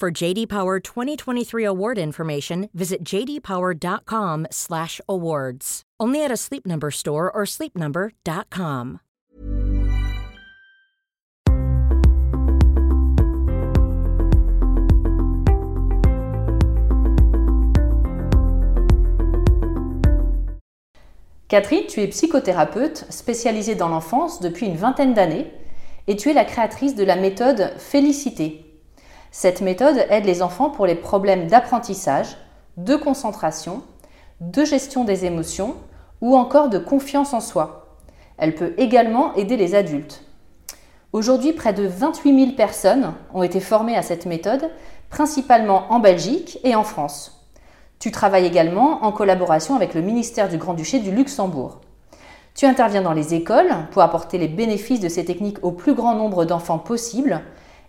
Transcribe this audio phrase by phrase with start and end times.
[0.00, 5.82] For JD Power 2023 award information, visit jdpower.com/awards.
[6.00, 8.98] Only at a Sleep Number store or sleepnumber.com.
[21.48, 25.52] Catherine, tu es psychothérapeute spécialisée dans l'enfance depuis une vingtaine d'années
[26.08, 28.63] et tu es la créatrice de la méthode Félicité.
[29.36, 32.36] Cette méthode aide les enfants pour les problèmes d'apprentissage,
[32.76, 33.82] de concentration,
[34.40, 35.74] de gestion des émotions
[36.20, 37.96] ou encore de confiance en soi.
[38.38, 40.22] Elle peut également aider les adultes.
[41.12, 44.70] Aujourd'hui, près de 28 000 personnes ont été formées à cette méthode,
[45.10, 47.44] principalement en Belgique et en France.
[47.98, 51.80] Tu travailles également en collaboration avec le ministère du Grand-Duché du Luxembourg.
[52.54, 56.14] Tu interviens dans les écoles pour apporter les bénéfices de ces techniques au plus grand
[56.14, 57.42] nombre d'enfants possible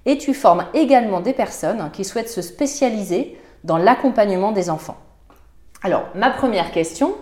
[0.05, 4.97] et tu formes également des personnes qui souhaitent se spécialiser dans l'accompagnement des enfants.
[5.83, 7.13] Alors, ma première question,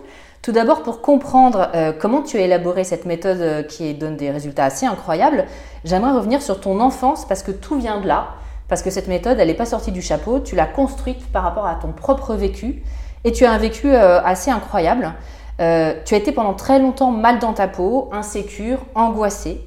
[0.42, 4.30] tout d'abord pour comprendre euh, comment tu as élaboré cette méthode euh, qui donne des
[4.30, 5.46] résultats assez incroyables,
[5.84, 8.28] j'aimerais revenir sur ton enfance parce que tout vient de là,
[8.68, 11.66] parce que cette méthode, elle n'est pas sortie du chapeau, tu l'as construite par rapport
[11.66, 12.82] à ton propre vécu
[13.24, 15.14] et tu as un vécu euh, assez incroyable.
[15.56, 19.64] Tu as été pendant très longtemps mal dans ta peau, insécure, angoissée.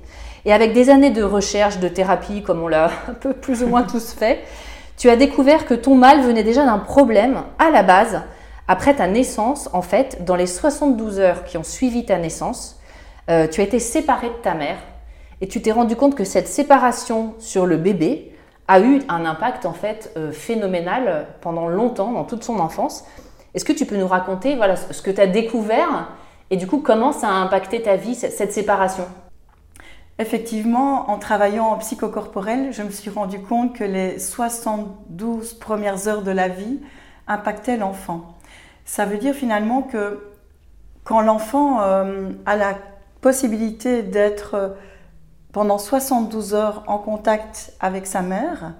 [0.47, 3.67] Et avec des années de recherche, de thérapie, comme on l'a un peu plus ou
[3.67, 4.39] moins tous fait,
[4.95, 8.21] tu as découvert que ton mal venait déjà d'un problème à la base,
[8.69, 12.79] après ta naissance, en fait, dans les 72 heures qui ont suivi ta naissance,
[13.29, 14.77] euh, tu as été séparée de ta mère
[15.41, 18.31] et tu t'es rendu compte que cette séparation sur le bébé
[18.69, 23.03] a eu un impact en fait euh, phénoménal pendant longtemps, dans toute son enfance.
[23.53, 26.09] Est-ce que tu peux nous raconter voilà, ce que tu as découvert
[26.51, 29.03] et du coup comment ça a impacté ta vie, cette séparation?
[30.19, 36.23] Effectivement, en travaillant en psychocorporel, je me suis rendu compte que les 72 premières heures
[36.23, 36.79] de la vie
[37.27, 38.35] impactaient l'enfant.
[38.83, 40.23] Ça veut dire finalement que
[41.03, 42.77] quand l'enfant euh, a la
[43.21, 44.69] possibilité d'être euh,
[45.51, 48.73] pendant 72 heures en contact avec sa mère,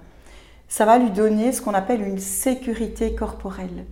[0.68, 3.86] ça va lui donner ce qu'on appelle une sécurité corporelle.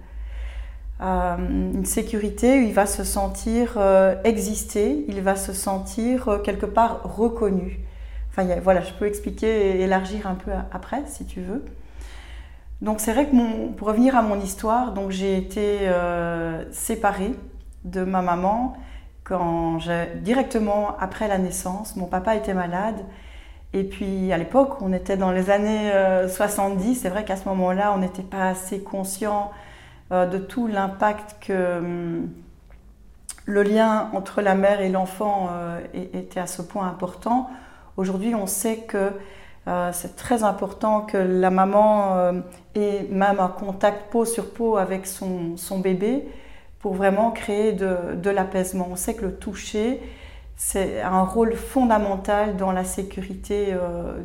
[1.03, 1.37] Euh,
[1.75, 7.03] une sécurité il va se sentir euh, exister, il va se sentir euh, quelque part
[7.03, 7.81] reconnu.
[8.31, 11.65] Enfin, voilà, je peux expliquer et élargir un peu après, si tu veux.
[12.83, 15.89] Donc c'est vrai que pour revenir à mon histoire, donc j'ai été
[16.71, 17.33] séparée
[17.85, 18.77] de ma maman
[19.25, 19.79] quand
[20.17, 21.97] directement après la naissance.
[21.97, 22.97] Mon papa était malade
[23.73, 25.91] et puis à l'époque, on était dans les années
[26.29, 26.97] 70.
[26.97, 29.66] C'est vrai qu'à ce moment-là, on n'était pas assez conscient euh,
[30.11, 32.29] de tout l'impact que hum,
[33.45, 37.49] le lien entre la mère et l'enfant euh, était à ce point important.
[37.97, 39.13] Aujourd'hui, on sait que
[39.69, 42.33] euh, c'est très important que la maman
[42.75, 46.29] ait même un contact peau sur peau avec son, bébé
[46.79, 48.89] pour vraiment créer de, l'apaisement.
[48.91, 50.01] On sait que le toucher,
[50.57, 53.75] c'est un rôle fondamental dans la sécurité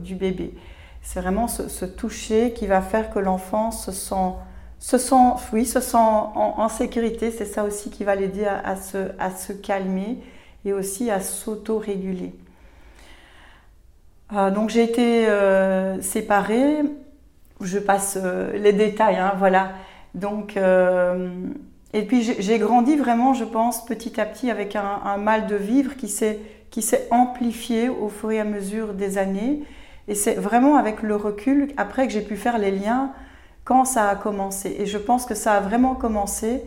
[0.01, 0.53] du bébé.
[1.01, 4.33] C'est vraiment ce, toucher qui va faire que l'enfant se sent
[4.81, 5.15] se sent,
[5.53, 7.31] oui, se sent en, sécurité.
[7.31, 10.17] C'est ça aussi qui va l'aider à, se, à se calmer
[10.65, 12.33] et aussi à s'auto-réguler.
[14.33, 16.81] Euh, donc j'ai été euh, séparée.
[17.61, 18.17] je passe
[18.55, 19.71] les détails, hein, voilà.
[20.15, 20.57] Donc,
[21.93, 25.95] et puis j'ai grandi vraiment, je pense, petit à petit avec un, mal de vivre
[25.95, 29.61] qui s'est amplifié au fur et à mesure des années.
[30.07, 33.11] Et c'est vraiment avec le recul, après que j'ai pu faire les liens,
[33.71, 34.75] quand ça a commencé.
[34.79, 36.61] Et je pense que ça a vraiment commencé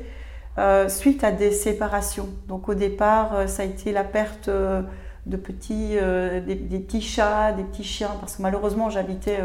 [0.57, 2.31] euh, suite à des séparations.
[2.49, 4.81] Donc au départ, euh, ça a été la perte euh,
[5.27, 5.97] de petits,
[6.47, 9.39] des, petits chats, des petits chiens, parce que malheureusement j'habitais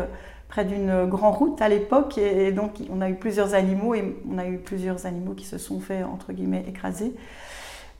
[0.47, 4.37] près d'une grande route à l'époque, et, donc on a eu plusieurs animaux, et on
[4.37, 7.13] a eu plusieurs animaux qui se sont fait, entre guillemets, écraser.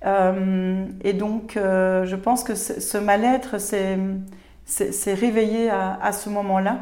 [0.03, 6.79] et donc je pense que ce, mal-être s'est réveillé à ce moment-là.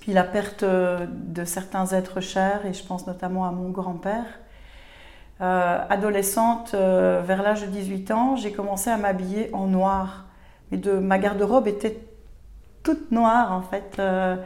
[0.00, 4.26] Puis la perte de certains êtres chers, et je pense notamment à mon grand-père,
[5.42, 10.24] euh, adolescente, euh, vers l'âge de 18 ans, j'ai commencé à m'habiller en noir.
[10.70, 12.00] Mais de, ma garde-robe était
[12.82, 13.96] toute noire en fait.
[13.98, 14.36] Euh,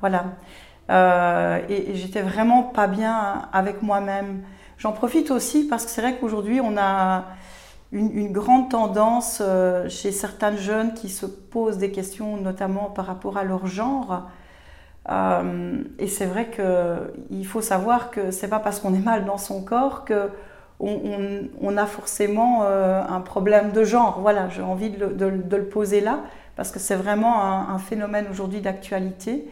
[0.00, 0.24] voilà.
[1.68, 4.42] et, j'étais vraiment pas bien avec moi-même.
[4.78, 7.24] J'en profite aussi parce que c'est vrai qu'aujourd'hui on a
[7.92, 9.42] une, une grande tendance
[9.88, 14.28] chez certains jeunes qui se posent des questions, notamment par rapport à leur genre.
[15.10, 19.38] Euh, et c'est vrai qu'il faut savoir que c'est pas parce qu'on est mal dans
[19.38, 20.30] son corps que
[20.84, 24.18] on, a forcément euh, un problème de genre.
[24.20, 26.24] Voilà, j'ai envie de le, poser là
[26.56, 29.48] parce que c'est vraiment un, phénomène aujourd'hui d'actualité.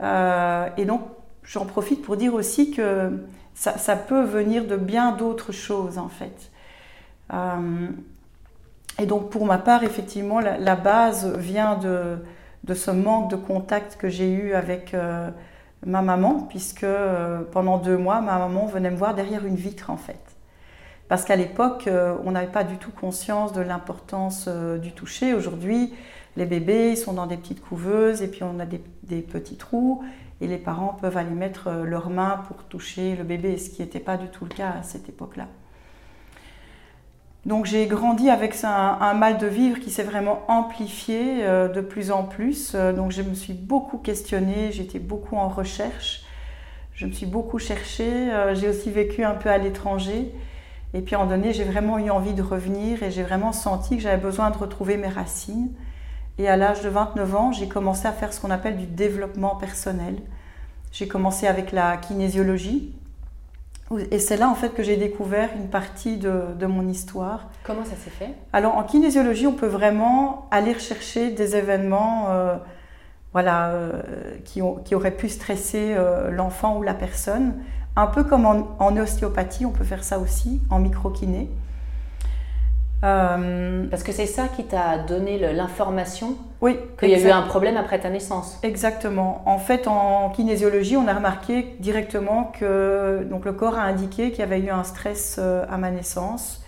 [0.00, 1.02] Euh, et donc,
[1.42, 3.22] j'en profite pour dire aussi que
[3.54, 6.50] ça, peut venir de bien d'autres choses en fait.
[8.98, 12.16] et donc, pour ma part, effectivement, la base vient de
[12.64, 15.30] de ce manque de contact que j'ai eu avec euh,
[15.84, 19.90] ma maman, puisque euh, pendant deux mois, ma maman venait me voir derrière une vitre
[19.90, 20.20] en fait.
[21.08, 25.34] Parce qu'à l'époque, euh, on n'avait pas du tout conscience de l'importance du toucher.
[25.34, 25.94] Aujourd'hui,
[26.36, 28.78] les bébés sont dans des petites couveuses et puis on a des,
[29.22, 30.02] petits trous
[30.40, 34.00] et les parents peuvent aller mettre leurs mains pour toucher le bébé, ce qui n'était
[34.00, 35.46] pas du tout le cas à cette époque-là.
[37.46, 42.10] Donc j'ai grandi avec un, mal de vivre qui s'est vraiment amplifié euh, de plus
[42.10, 42.72] en plus.
[42.74, 46.24] Euh, donc je me suis beaucoup questionnée, j'étais beaucoup en recherche,
[46.96, 48.32] je me suis beaucoup cherchée.
[48.32, 50.32] Euh, j'ai aussi vécu un peu à l'étranger.
[50.92, 53.52] Et puis à un moment donné, j'ai vraiment eu envie de revenir et j'ai vraiment
[53.52, 55.70] senti que j'avais besoin de retrouver mes racines.
[56.38, 59.54] Et à l'âge de 29 ans, j'ai commencé à faire ce qu'on appelle du développement
[59.54, 60.16] personnel.
[60.90, 62.92] J'ai commencé avec la kinésiologie,
[64.10, 67.48] et c'est là en fait que j'ai découvert une partie de, mon histoire.
[67.64, 68.30] Comment ça s'est fait?
[68.52, 72.56] Alors en kinésiologie, on peut vraiment aller rechercher des événements euh,
[73.32, 74.02] voilà, euh,
[74.44, 77.54] qui, ont, qui, auraient pu stresser euh, l'enfant ou la personne.
[77.94, 81.48] Un peu comme en, en, ostéopathie, on peut faire ça aussi, en microkiné.
[83.04, 87.42] Euh, Parce que c'est ça qui t'a donné l'information oui, qu'il y a eu un
[87.42, 88.58] problème après ta naissance.
[88.62, 89.42] Exactement.
[89.46, 94.40] En fait, en kinésiologie, on a remarqué directement que donc, le corps a indiqué qu'il
[94.40, 96.64] y avait eu un stress euh, à ma naissance.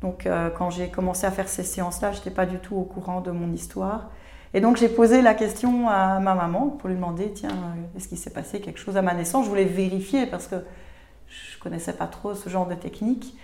[0.00, 2.84] Donc, euh, quand j'ai commencé à faire ces séances-là, je n'étais pas du tout au
[2.84, 4.10] courant de mon histoire.
[4.52, 7.50] Et donc, j'ai posé la question à ma maman pour lui demander tiens,
[7.96, 9.46] est-ce qu'il s'est passé quelque chose à ma naissance?
[9.46, 10.56] Je voulais vérifier parce que
[11.26, 13.36] je ne connaissais pas trop ce genre de technique.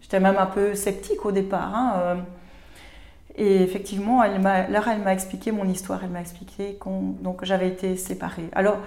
[0.00, 1.74] J'étais même un peu sceptique au départ.
[1.74, 2.14] Hein, euh.
[3.36, 6.00] et effectivement, elle là, elle m'a expliqué mon histoire.
[6.02, 8.48] Elle m'a expliqué que j'avais été séparée.
[8.52, 8.78] Alors,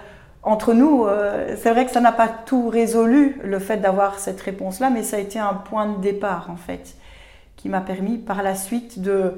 [0.43, 4.41] entre nous, euh, c'est vrai que ça n'a pas tout résolu, le fait d'avoir cette
[4.41, 6.95] réponse-là, mais ça a été un point de départ, en fait,
[7.55, 9.35] qui m'a permis par la suite de,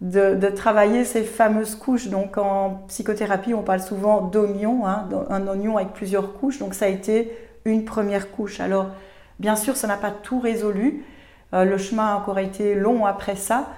[0.00, 2.08] de, travailler ces fameuses couches.
[2.08, 6.58] Donc, en psychothérapie, on parle souvent d'oignon, hein, un oignon avec plusieurs couches.
[6.58, 7.30] Donc, ça a été
[7.64, 8.58] une première couche.
[8.58, 8.88] Alors,
[9.38, 11.04] Bien sûr, ça n'a pas tout résolu.
[11.54, 13.68] Euh, le chemin a encore été long après ça,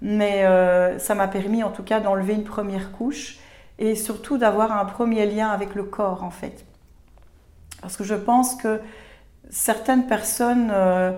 [0.00, 3.38] mais euh, ça m'a permis en tout cas d'enlever une première couche
[3.78, 6.64] et surtout d'avoir un premier lien avec le corps en fait.
[7.82, 8.80] Parce que je pense que
[9.50, 11.12] certaines personnes euh,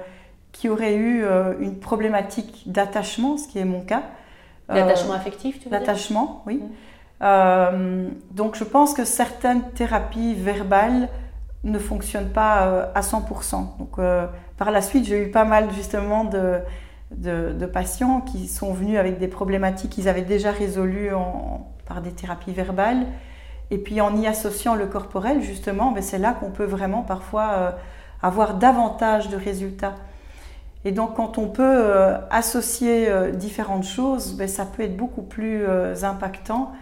[0.53, 1.25] qui auraient eu
[1.61, 4.03] une problématique d'attachement, ce qui est mon cas.
[4.69, 6.63] L'attachement affectif, tu veux L'attachement, oui.
[7.21, 8.11] Mmh.
[8.31, 11.09] donc je pense que certaines thérapies verbales
[11.65, 13.79] ne fonctionne pas euh, à 100%.
[13.79, 16.61] Donc, euh, par la suite, j'ai eu pas mal justement de,
[17.11, 21.11] de, patients qui sont venus avec des problématiques qu'ils avaient déjà résolues
[21.87, 23.07] par des thérapies verbales.
[23.71, 27.51] Et puis en y associant le corporel, justement, ben, c'est là qu'on peut vraiment parfois
[27.51, 27.71] euh,
[28.23, 29.95] avoir davantage de résultats.
[30.85, 31.93] Et donc quand on peut
[32.31, 35.67] associer différentes choses, ben, ça peut être beaucoup plus
[36.03, 36.73] impactant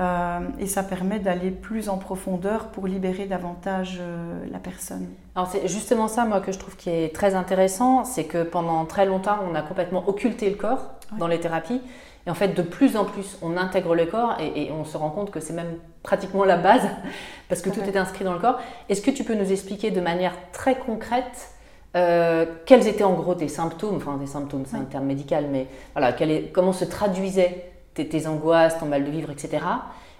[0.00, 5.06] euh, et ça permet d'aller plus en profondeur pour libérer davantage euh, la personne.
[5.34, 8.86] Alors c'est justement ça moi que je trouve qui est très intéressant, c'est que pendant
[8.86, 11.82] très longtemps on a complètement occulté le corps dans les thérapies
[12.26, 15.10] Et en fait, de plus en plus, on intègre le corps et, on se rend
[15.10, 16.88] compte que c'est même pratiquement la base,
[17.50, 18.60] parce que tout est inscrit dans le corps.
[18.88, 21.50] Est-ce que tu peux nous expliquer de manière très concrète
[21.94, 25.66] euh, quels étaient en gros tes symptômes, enfin des symptômes, c'est un terme médical, mais
[25.94, 26.14] voilà,
[26.52, 29.64] comment se traduisaient tes, angoisses, ton mal de vivre, etc.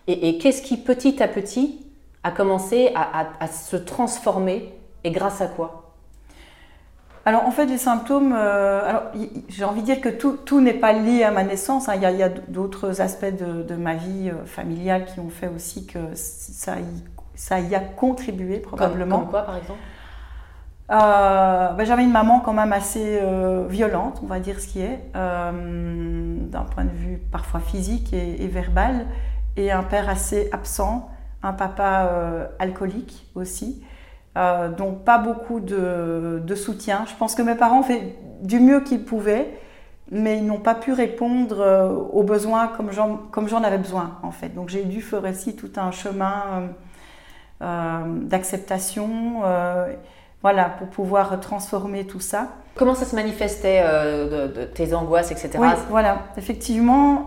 [0.07, 1.85] Et, qu'est-ce qui petit à petit
[2.25, 4.75] a commencé à se transformer
[5.05, 5.83] et grâce à quoi?
[7.25, 9.05] Alors en fait, les symptômes, euh, alors
[9.49, 11.89] j'ai envie de dire que tout, n'est pas lié à ma naissance.
[11.89, 11.95] Hein.
[11.97, 15.99] Il y a, d'autres aspects de, ma vie euh, familiale qui ont fait aussi que
[16.15, 16.85] ça y,
[17.37, 19.21] ça y a contribué probablement.
[19.21, 19.79] Comme, quoi par exemple?
[20.89, 23.21] Ben, J'avais une maman quand même assez
[23.69, 29.07] violente, on va dire ce qui est, d'un point de vue parfois physique et, verbal,
[29.57, 31.11] et un père assez absent,
[31.43, 33.83] un papa alcoolique aussi.
[34.39, 37.05] Euh, donc pas beaucoup de, soutien.
[37.09, 39.59] Je pense que mes parents ont fait du mieux qu'ils pouvaient,
[40.11, 44.51] mais ils n'ont pas pu répondre euh, aux besoins comme j'en avais besoin en fait.
[44.51, 46.71] Donc j'ai dû faire aussi tout un chemin
[47.63, 49.43] euh, d'acceptation,
[50.43, 52.49] voilà, pour pouvoir transformer tout ça.
[52.75, 55.51] Comment ça se manifestait de, tes angoisses, etc.
[55.59, 57.27] Oui, voilà, effectivement.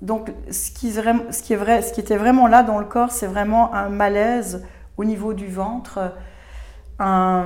[0.00, 3.12] donc ce qui, ce, qui est vrai, ce qui était vraiment là dans le corps,
[3.12, 4.64] c'est vraiment un malaise
[4.98, 6.12] au niveau du ventre,
[6.98, 7.44] un,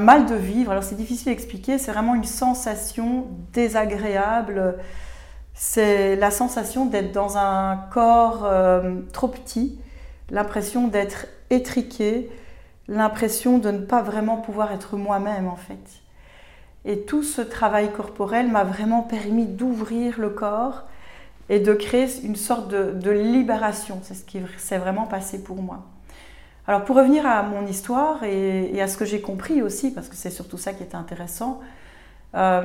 [0.00, 0.72] mal de vivre.
[0.72, 4.76] Alors c'est difficile à expliquer, c'est vraiment une sensation désagréable.
[5.54, 9.78] C'est la sensation d'être dans un corps euh, trop petit,
[10.30, 12.30] l'impression d'être étriqué,
[12.88, 16.02] l'impression de ne pas vraiment pouvoir être moi-même en fait.
[16.84, 20.84] Et tout ce travail corporel m'a vraiment permis d'ouvrir le corps
[21.48, 23.98] et de créer une sorte de libération.
[24.02, 25.84] C'est ce qui s'est vraiment passé pour moi.
[26.68, 30.16] Alors pour revenir à mon histoire et, à ce que j'ai compris aussi, parce que
[30.16, 31.60] c'est surtout ça qui est intéressant,
[32.34, 32.62] euh,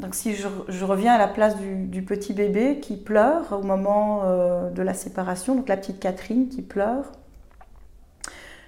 [0.00, 4.70] donc si je, reviens à la place du, petit bébé qui pleure au moment euh,
[4.70, 7.10] de la séparation, donc la petite Catherine qui pleure,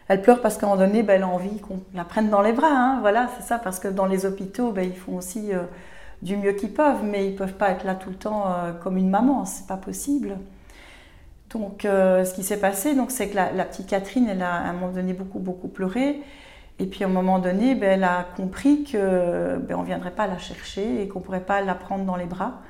[0.09, 2.43] elle pleure parce qu'à un moment donné, ben, elle a envie qu'on la prenne dans
[2.43, 2.71] les bras.
[2.71, 5.63] Hein, voilà, c'est ça, parce que dans les hôpitaux, ben, ils font aussi euh,
[6.23, 8.47] du mieux qu'ils peuvent, mais ils ne peuvent pas être là tout le temps
[8.83, 10.37] comme une maman, c'est pas possible.
[11.55, 14.73] Donc, euh, ce qui s'est passé, c'est que la, petite Catherine, elle a à un
[14.73, 16.21] moment donné beaucoup, beaucoup pleuré.
[16.81, 20.27] Et puis, à un moment donné, ben, elle a compris qu'on ben, ne viendrait pas
[20.27, 22.61] la chercher et qu'on ne pourrait pas la prendre dans les bras.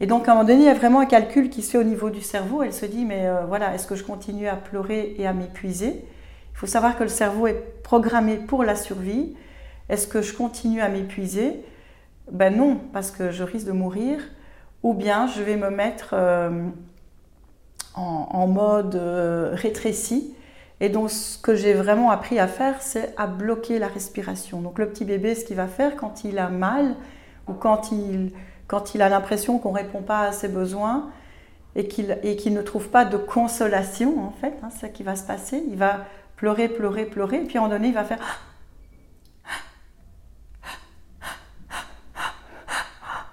[0.00, 1.78] Et donc, à un moment donné, il y a vraiment un calcul qui se fait
[1.78, 2.62] au niveau du cerveau.
[2.62, 6.02] Elle se dit, mais euh, voilà, est-ce que je continue à pleurer et à m'épuiser?
[6.52, 9.34] Il faut savoir que le cerveau est programmé pour la survie.
[9.88, 11.64] Est-ce que je continue à m'épuiser?
[12.30, 14.20] Ben non, parce que je risque de mourir.
[14.82, 16.10] Ou bien je vais me mettre...
[16.12, 16.68] Euh,
[17.94, 20.34] en, mode euh, rétréci.
[20.80, 24.60] Et donc, ce que j'ai vraiment appris à faire, c'est à bloquer la respiration.
[24.60, 26.96] Donc, le petit bébé, ce qu'il va faire quand il a mal
[27.48, 28.32] ou quand il,
[28.66, 31.10] quand il a l'impression qu'on ne répond pas à ses besoins
[31.74, 35.24] et qu'il ne trouve pas de consolation, en fait, hein, c'est ce qui va se
[35.24, 35.62] passer.
[35.70, 36.04] Il va
[36.36, 38.18] pleurer, pleurer, pleurer, et puis à un moment donné, il va faire.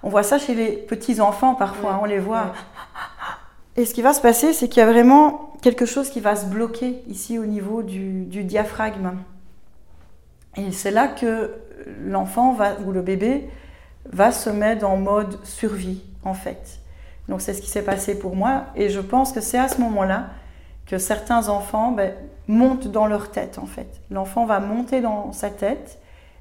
[0.02, 2.52] On voit ça chez les petits enfants parfois, on les voit.
[3.76, 6.36] Et ce qui va se passer, c'est qu'il y a vraiment quelque chose qui va
[6.36, 9.12] se bloquer ici au niveau du, diaphragme.
[10.56, 11.54] Et c'est là que
[12.02, 13.48] l'enfant ou le bébé
[14.06, 16.80] va se mettre en mode survie, en fait.
[17.28, 18.64] Donc c'est ce qui s'est passé pour moi.
[18.74, 20.30] Et je pense que c'est à ce moment-là
[20.86, 22.14] que certains enfants ben,
[22.50, 24.00] montent dans leur tête, en fait.
[24.10, 25.98] L'enfant va monter dans sa tête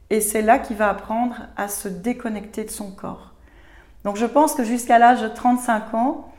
[0.09, 3.33] et c'est là qu'il va apprendre à se déconnecter de son corps.
[4.03, 6.31] Donc je pense que jusqu'à l'âge de 35 ans,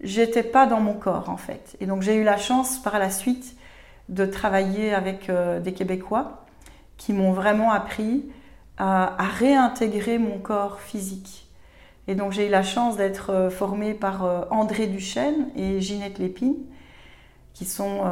[0.00, 1.76] j'étais pas dans mon corps en fait.
[1.80, 3.56] Et donc j'ai eu la chance par la suite
[4.08, 6.44] de travailler avec euh, des Québécois
[6.96, 8.24] qui m'ont vraiment appris
[8.78, 11.46] à, réintégrer mon corps physique.
[12.08, 16.18] Et donc j'ai eu la chance d'être euh, formée par euh, André Duchesne et Ginette
[16.18, 16.56] Lépine,
[17.56, 18.02] qui sont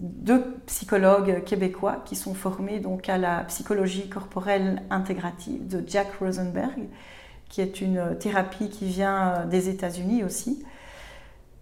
[0.00, 6.88] deux psychologues québécois qui sont formés donc à la psychologie corporelle intégrative de Jack Rosenberg,
[7.48, 10.64] qui est une thérapie qui vient des États-Unis aussi.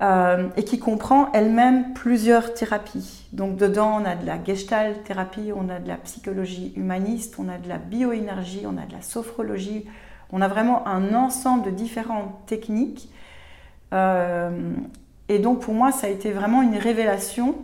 [0.00, 3.28] Euh, et qui comprend elle-même plusieurs thérapies.
[3.32, 7.48] Donc dedans, on a de la gestalt thérapie, on a de la psychologie humaniste, on
[7.48, 9.86] a de la bioénergie, on a de la sophrologie.
[10.32, 13.10] On a vraiment un ensemble de différentes techniques.
[13.92, 14.72] Euh,
[15.34, 17.54] et donc pour moi, ça a été vraiment une révélation.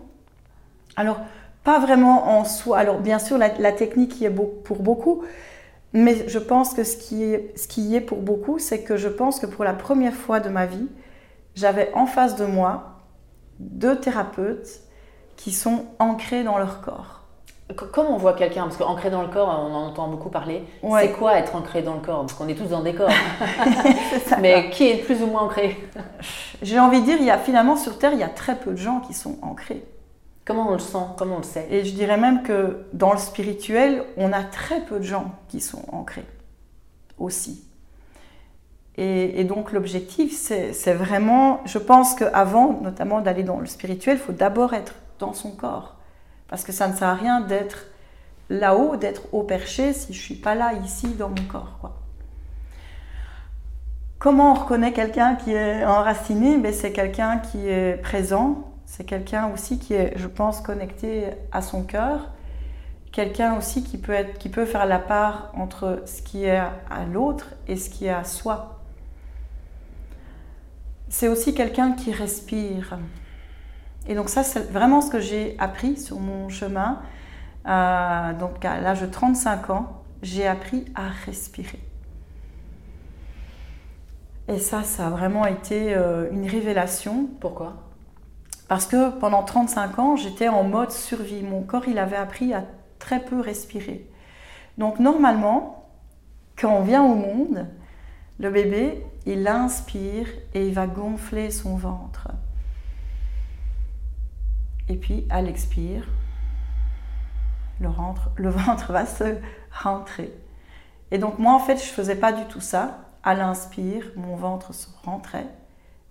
[0.96, 1.20] Alors,
[1.64, 2.78] pas vraiment en soi.
[2.78, 5.22] Alors bien sûr, la, technique y est pour beaucoup.
[5.92, 9.08] Mais je pense que ce qui, ce qui y est pour beaucoup, c'est que je
[9.08, 10.88] pense que pour la première fois de ma vie,
[11.54, 12.98] j'avais en face de moi
[13.58, 14.80] deux thérapeutes
[15.37, 17.17] qui sont ancrés dans leur corps.
[17.76, 18.62] Comment on voit quelqu'un?
[18.62, 20.64] Parce qu'ancré dans le corps, on en entend beaucoup parler.
[21.00, 22.20] C'est quoi être ancré dans le corps?
[22.20, 23.10] Parce qu'on est tous dans des corps.
[24.40, 25.76] Mais qui est plus ou moins ancré?
[26.62, 28.70] J'ai envie de dire, il y a, finalement sur Terre, il y a très peu
[28.70, 29.84] de gens qui sont ancrés.
[30.46, 30.98] Comment on le sent?
[31.18, 31.66] Comment on le sait?
[31.70, 35.60] Et je dirais même que dans le spirituel, on a très peu de gens qui
[35.60, 36.25] sont ancrés
[37.18, 37.64] aussi.
[38.96, 44.32] Et, donc l'objectif, c'est vraiment, je pense qu'avant, notamment d'aller dans le spirituel, il faut
[44.32, 45.98] d'abord être dans son corps.
[46.49, 47.87] Parce que ça ne sert à rien d'être
[48.49, 51.93] là-haut, d'être au perché si je ne suis pas là, ici, dans mon corps.
[54.19, 56.59] Comment on reconnaît quelqu'un qui est enraciné?
[56.59, 61.62] Ben, C'est quelqu'un qui est présent, c'est quelqu'un aussi qui est, je pense, connecté à
[61.62, 62.31] son cœur,
[63.12, 67.05] quelqu'un aussi qui peut, être, qui peut faire la part entre ce qui est à
[67.12, 68.78] l'autre et ce qui est à soi
[71.09, 72.99] c'est aussi quelqu'un qui respire.
[74.07, 77.00] Et donc ça, c'est vraiment ce que j'ai appris sur mon chemin.
[77.67, 81.81] Euh, donc à l'âge de 35 ans, j'ai appris à respirer.
[84.49, 87.28] Et ça, ça a vraiment été euh, une révélation.
[87.40, 87.75] Pourquoi?
[88.67, 91.43] Parce que pendant 35 ans, j'étais en mode survie.
[91.43, 92.64] Mon corps, il avait appris à
[92.99, 94.07] très peu respirer.
[94.78, 95.90] Donc normalement,
[96.59, 97.67] quand on vient au monde,
[98.38, 102.28] le bébé, il inspire et il va gonfler son ventre.
[104.88, 106.07] Et puis, à l'expire,
[107.80, 107.88] le,
[108.37, 109.37] le ventre va se
[109.71, 110.33] rentrer.
[111.11, 112.99] Et donc, moi, en fait, je faisais pas du tout ça.
[113.23, 115.47] À l'inspire, mon ventre se rentrait.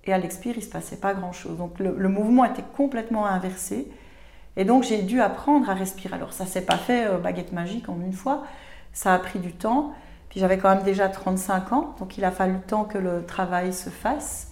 [0.05, 1.57] Et à l'expire, il se passait pas grand-chose.
[1.57, 3.91] Donc, le, mouvement était complètement inversé.
[4.55, 6.15] Et donc, j'ai dû apprendre à respirer.
[6.15, 8.43] Alors, ça s'est pas fait euh, baguette magique en une fois.
[8.93, 9.93] Ça a pris du temps.
[10.29, 13.25] Puis j'avais quand même déjà 35 ans, donc il a fallu le temps que le
[13.25, 14.51] travail se fasse.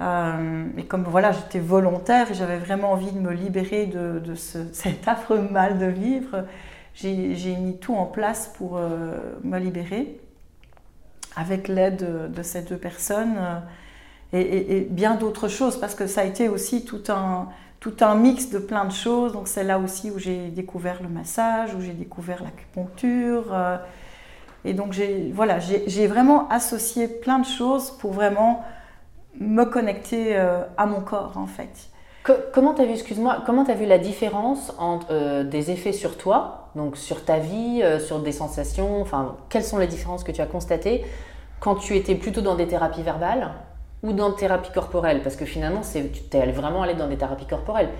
[0.00, 4.34] Euh, et comme voilà, j'étais volontaire et j'avais vraiment envie de me libérer de,
[4.72, 6.44] cet affreux mal de vivre,
[6.94, 10.18] j'ai mis tout en place pour euh, me libérer
[11.34, 13.36] avec l'aide de, ces deux personnes
[14.34, 17.48] euh, et, bien d'autres choses parce que ça a été aussi tout un,
[17.80, 19.32] tout un mix de plein de choses.
[19.32, 23.54] Donc c'est là aussi où j'ai découvert le massage, où j'ai découvert l'acupuncture.
[24.64, 28.64] Et donc j'ai voilà, j'ai vraiment associé plein de choses pour vraiment
[29.40, 31.88] me connecter euh, à mon corps en fait.
[32.52, 35.92] comment tu as vu, excuse-moi, comment tu as vu la différence entre euh, des effets
[35.92, 40.24] sur toi, donc sur ta vie, euh, sur des sensations, enfin, quelles sont les différences
[40.24, 41.04] que tu as constatées
[41.60, 43.52] quand tu étais plutôt dans des thérapies verbales
[44.02, 45.22] ou dans des thérapies corporelles?
[45.22, 47.90] Parce que finalement, tu es vraiment allé dans des thérapies corporelles.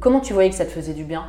[0.00, 1.24] Comment tu voyais que ça te faisait du bien?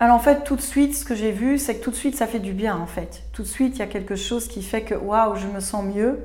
[0.00, 2.16] Alors en fait, tout de suite, ce que j'ai vu, c'est que tout de suite,
[2.16, 3.22] ça fait du bien en fait.
[3.32, 5.84] Tout de suite, il y a quelque chose qui fait que waouh, je me sens
[5.84, 6.24] mieux.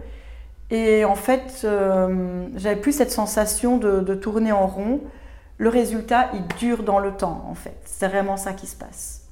[0.72, 5.02] Et en fait, euh, j'avais plus cette sensation de, tourner en rond.
[5.58, 7.78] Le résultat, il dure dans le temps en fait.
[7.86, 9.28] C'est vraiment ça qui se passe.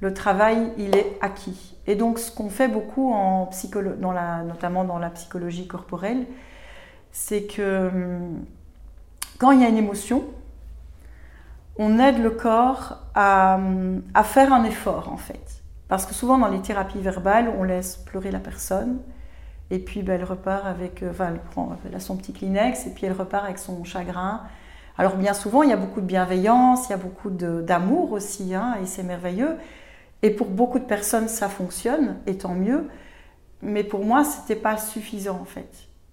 [0.00, 1.76] Le travail, il est acquis.
[1.86, 3.50] Et donc, ce qu'on fait beaucoup, en
[4.12, 6.26] la, notamment dans la psychologie corporelle,
[7.10, 8.44] c'est que hum,
[9.38, 10.24] quand il y a une émotion,
[11.78, 13.58] on aide le corps à,
[14.24, 15.62] faire un effort en fait.
[15.86, 18.98] Parce que souvent dans les thérapies verbales, on laisse pleurer la personne
[19.70, 23.06] et puis ben, elle repart avec, euh, enfin elle prend son petit Kleenex et puis
[23.06, 24.42] elle repart avec son chagrin.
[24.96, 28.54] Alors bien souvent il y a beaucoup de bienveillance, il y a beaucoup d'amour aussi
[28.54, 29.56] hein, et c'est merveilleux.
[30.22, 32.88] Et pour beaucoup de personnes ça fonctionne et tant mieux.
[33.62, 35.70] Mais pour moi c'était pas suffisant en fait.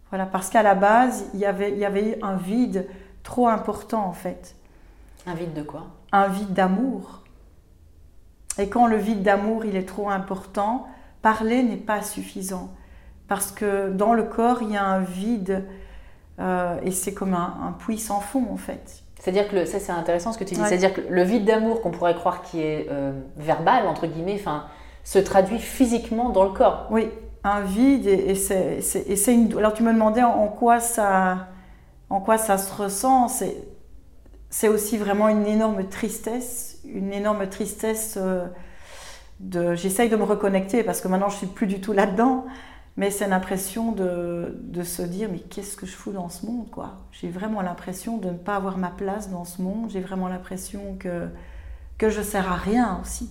[0.09, 2.87] Voilà parce qu'à la base il y avait il y avait un vide
[3.23, 4.55] trop important en fait.
[5.25, 5.87] Un vide de quoi?
[6.11, 7.23] Un vide d'amour.
[8.57, 10.87] Et quand le vide d'amour il est trop important,
[11.21, 12.69] parler n'est pas suffisant.
[13.27, 15.63] Parce que dans le corps, il y a un vide
[16.39, 19.03] euh, et c'est comme un, puits sans fond en fait.
[19.19, 21.91] C'est-à-dire que ça c'est intéressant ce que tu dis, c'est-à-dire que le vide d'amour qu'on
[21.91, 24.65] pourrait croire qui est euh, verbal entre guillemets, enfin,
[25.03, 26.87] se traduit physiquement dans le corps.
[26.91, 27.09] Oui,
[27.43, 29.57] un vide et, c'est une.
[29.57, 31.47] Alors tu me demandais en, quoi ça,
[32.09, 33.27] en quoi ça se ressent.
[33.27, 33.55] C'est
[34.55, 38.45] c'est aussi vraiment une énorme tristesse, une énorme tristesse euh,
[39.41, 39.75] de...
[39.75, 42.45] J'essaye de me reconnecter parce que maintenant je suis plus du tout là-dedans,
[42.97, 46.69] mais c'est l'impression de, de, se dire mais qu'est-ce que je fous dans ce monde
[46.71, 46.93] quoi?
[47.11, 50.95] J'ai vraiment l'impression de ne pas avoir ma place dans ce monde, j'ai vraiment l'impression
[50.99, 51.27] que,
[51.97, 53.29] que je sers à rien aussi.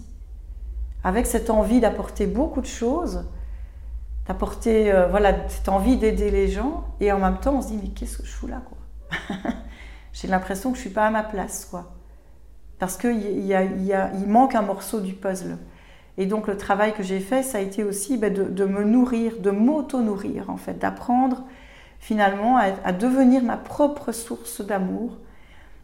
[1.03, 3.25] Avec cette envie d'apporter beaucoup de choses,
[4.27, 7.79] d'apporter euh, voilà cette envie d'aider les gens et en même temps on se dit
[7.83, 8.79] mais qu'est-ce que je fous là quoi?
[10.15, 11.93] J'ai l'impression que je suis pas à ma place, quoi.
[12.79, 15.59] Parce qu'il y a, y a, il manque un morceau du puzzle.
[16.17, 18.85] Et donc le travail que j'ai fait, ça a été aussi ben, de, de, me
[18.85, 21.45] nourrir, de m'auto-nourrir, en fait, d'apprendre
[21.99, 25.17] finalement à, devenir ma propre source d'amour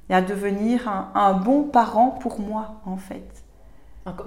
[0.09, 3.27] et à devenir un, un, bon parent pour moi, en fait.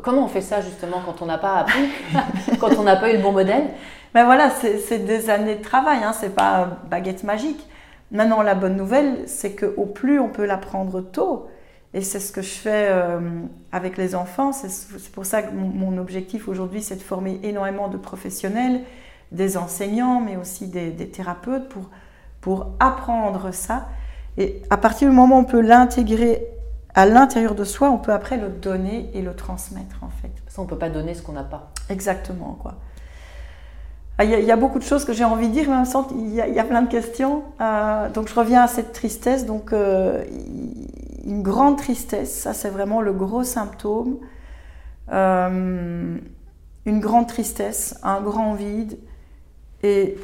[0.02, 1.90] Comment on fait ça justement quand on n'a pas appris,
[2.60, 3.70] quand on n'a pas eu le bon modèle?
[4.14, 7.68] Ben voilà, c'est des années de travail, hein, c'est pas baguette magique.
[8.12, 11.48] Maintenant, la bonne nouvelle, c'est qu'au plus on peut l'apprendre tôt,
[11.94, 13.20] et c'est ce que je fais euh,
[13.72, 17.98] avec les enfants, c'est pour ça que mon, objectif aujourd'hui, c'est de former énormément de
[17.98, 18.82] professionnels,
[19.32, 21.90] des enseignants, mais aussi des, des thérapeutes pour,
[22.42, 23.90] pour apprendre ça.
[24.38, 26.48] Et à partir du moment où on peut l'intégrer
[26.96, 30.32] à l'intérieur de soi, on peut après le donner et le transmettre en fait.
[30.48, 31.72] Ça, on ne peut pas donner ce qu'on n'a pas.
[31.90, 32.76] Exactement, quoi.
[34.20, 36.60] Ah, il y, a beaucoup de choses que j'ai envie de dire, mais il y,
[36.60, 37.44] a plein de questions.
[37.60, 39.48] Euh, donc, je reviens à cette tristesse.
[39.48, 40.24] Donc, euh,
[41.26, 44.18] une grande tristesse, ça, c'est vraiment le gros symptôme.
[45.12, 46.16] Euh,
[46.86, 49.00] une grande tristesse, un grand vide
[49.82, 50.16] et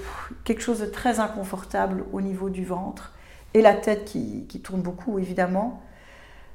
[0.44, 3.14] quelque chose de très inconfortable au niveau du ventre
[3.56, 5.82] et la tête qui, qui tourne beaucoup, évidemment.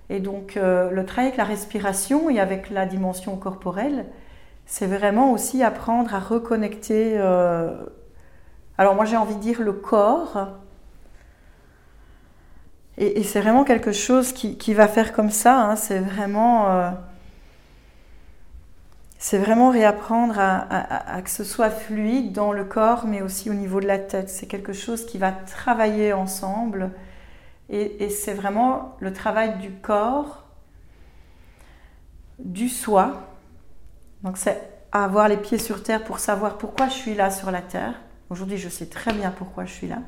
[0.08, 4.06] Et donc le travail avec la respiration et avec la dimension corporelle,
[4.66, 7.14] c'est vraiment aussi apprendre à reconnecter.
[7.18, 7.74] Euh,
[8.78, 10.48] alors moi j'ai envie de dire le corps.
[12.96, 15.60] Et, c'est vraiment quelque chose qui, va faire comme ça.
[15.60, 15.76] Hein.
[15.76, 16.90] c'est vraiment, euh,
[19.18, 23.80] c'est vraiment réapprendre à, que ce soit fluide dans le corps, mais aussi au niveau
[23.80, 24.30] de la tête.
[24.30, 26.92] C'est quelque chose qui va travailler ensemble
[27.70, 30.44] et, c'est vraiment le travail du corps,
[32.38, 33.33] du soi.
[34.24, 34.58] Donc c'est
[34.90, 37.94] avoir les pieds sur terre pour savoir pourquoi je suis là sur la terre.
[38.30, 39.98] Aujourd'hui, je sais très bien pourquoi je suis là.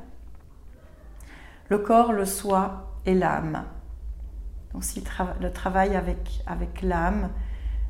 [1.68, 3.64] Le corps, le soi et l'âme.
[4.72, 4.84] Donc
[5.40, 7.30] le travail avec, avec l'âme,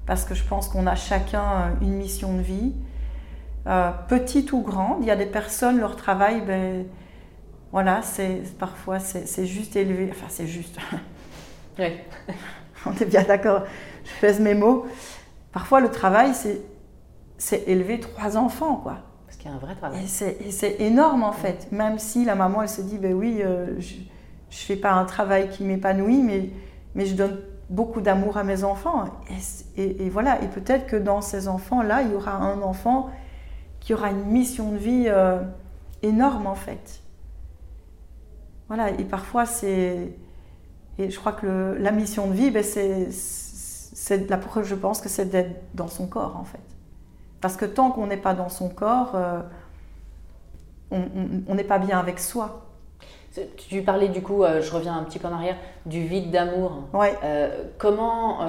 [0.05, 2.75] parce que je pense qu'on a chacun une mission de vie,
[3.67, 4.99] euh, petite ou grande.
[5.03, 6.87] Il y a des personnes, leur travail, ben,
[7.71, 10.09] voilà, c'est parfois c'est juste élevé.
[10.11, 10.79] Enfin, c'est juste.
[11.79, 11.93] Oui.
[12.87, 13.65] On est bien d'accord.
[14.03, 14.87] Je pèse mes mots.
[15.57, 16.33] Parfois, le travail,
[17.39, 18.99] c'est élever trois enfants, quoi.
[19.25, 20.05] Parce qu'il y a un vrai travail.
[20.05, 21.73] Et c'est énorme, en fait.
[21.73, 24.03] Même si la maman, elle se dit, ben oui, euh, je ne
[24.51, 26.51] fais pas un travail qui m'épanouit, mais,
[26.95, 27.39] mais je donne
[27.71, 29.05] beaucoup d'amour à mes enfants.
[29.79, 30.43] Et, voilà.
[30.43, 33.09] Et peut-être que dans ces enfants-là, il y aura un enfant
[33.81, 35.41] qui aura une mission de vie euh,
[36.03, 37.01] énorme, en fait.
[38.69, 40.13] Voilà, et parfois c'est.
[40.99, 43.09] Et je crois que la mission de vie, ben c'est
[44.29, 46.61] la preuve, je pense, que c'est d'être dans son corps en fait.
[47.41, 49.41] Parce que tant qu'on n'est pas dans son corps, euh,
[50.91, 52.63] on n'est pas bien avec soi.
[53.57, 56.85] Tu parlais du coup, euh, je reviens un petit peu en arrière, du vide d'amour.
[56.95, 57.15] Ouais.
[57.23, 58.41] Euh, comment,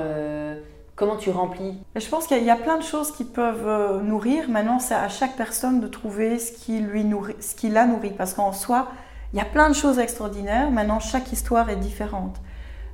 [0.95, 1.77] comment tu remplis?
[1.95, 4.49] Je pense qu'il y, a plein de choses qui peuvent nourrir.
[4.49, 8.11] Maintenant, c'est à chaque personne de trouver ce qui, lui nourrit, ce qui la nourrit.
[8.11, 8.87] Parce qu'en soi,
[9.33, 10.71] il y a plein de choses extraordinaires.
[10.71, 12.37] Maintenant, chaque histoire est différente.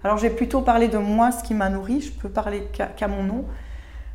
[0.04, 2.02] Alors, j'ai plutôt parlé de moi, ce qui m'a nourri.
[2.02, 3.46] Je peux parler qu'à mon nom.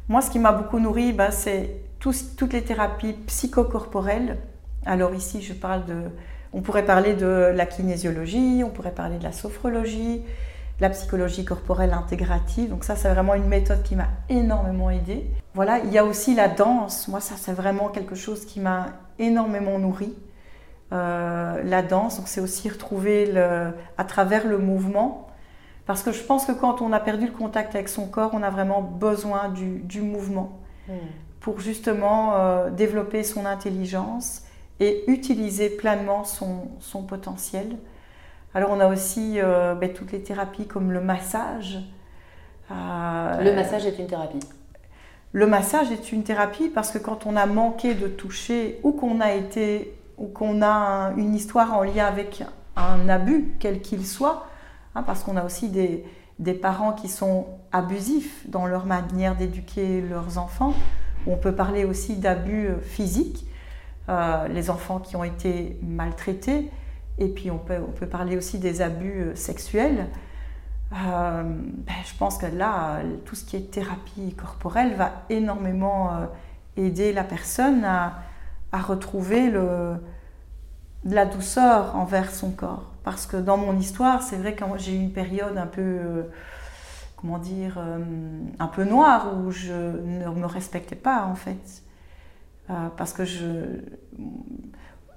[0.08, 4.38] Moi, ce qui m'a beaucoup nourri, bah, c'est toutes les thérapies psychocorporelles.
[4.86, 6.02] Alors ici, je parle de...
[6.54, 10.22] On pourrait parler de la kinésiologie, on pourrait parler de la sophrologie,
[10.80, 12.70] la psychologie corporelle intégrative.
[12.70, 15.30] Donc ça, c'est vraiment une méthode qui m'a énormément aidée.
[15.52, 17.08] Voilà, il y a aussi la danse.
[17.08, 18.86] Moi, ça, c'est vraiment quelque chose qui m'a
[19.18, 20.14] énormément nourri.
[20.90, 22.16] Euh, la danse.
[22.16, 23.30] Donc c'est aussi retrouver
[23.98, 25.27] à travers le mouvement.
[25.88, 28.42] Parce que je pense que quand on a perdu le contact avec son corps, on
[28.42, 30.92] a vraiment besoin du, mouvement hmm.
[31.40, 34.42] pour justement euh, développer son intelligence
[34.80, 37.74] et utiliser pleinement son, potentiel.
[38.52, 41.78] Alors on a aussi euh, ben, toutes les thérapies comme le massage.
[42.68, 44.40] le massage est une thérapie.
[45.32, 49.22] Le massage est une thérapie parce que quand on a manqué de toucher ou qu'on
[49.22, 52.44] a été ou qu'on a une histoire en lien avec
[52.76, 54.47] un abus, quel qu'il soit,
[54.98, 60.38] hein, parce qu'on a aussi des, parents qui sont abusifs dans leur manière d'éduquer leurs
[60.38, 60.74] enfants.
[61.26, 63.46] On peut parler aussi d'abus euh, physiques,
[64.08, 66.70] euh, les enfants qui ont été maltraités,
[67.18, 70.06] et puis on peut, parler aussi des abus euh, sexuels.
[70.90, 71.44] Ben,
[72.06, 76.12] je pense que là, tout ce qui est thérapie corporelle va énormément
[76.78, 78.22] aider la personne à,
[78.72, 79.98] retrouver de
[81.04, 82.94] la douceur envers son corps.
[83.10, 86.22] Parce que dans mon histoire, c'est vrai que j'ai eu une période un peu, euh,
[87.16, 87.98] comment dire, euh,
[88.58, 91.82] un peu noire où je ne me respectais pas en fait.
[92.68, 93.22] Euh, parce que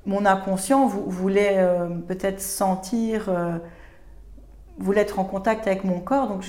[0.06, 1.68] mon inconscient voulait
[2.08, 3.30] peut-être sentir,
[4.78, 6.30] voulait être en contact avec mon corps.
[6.30, 6.44] Donc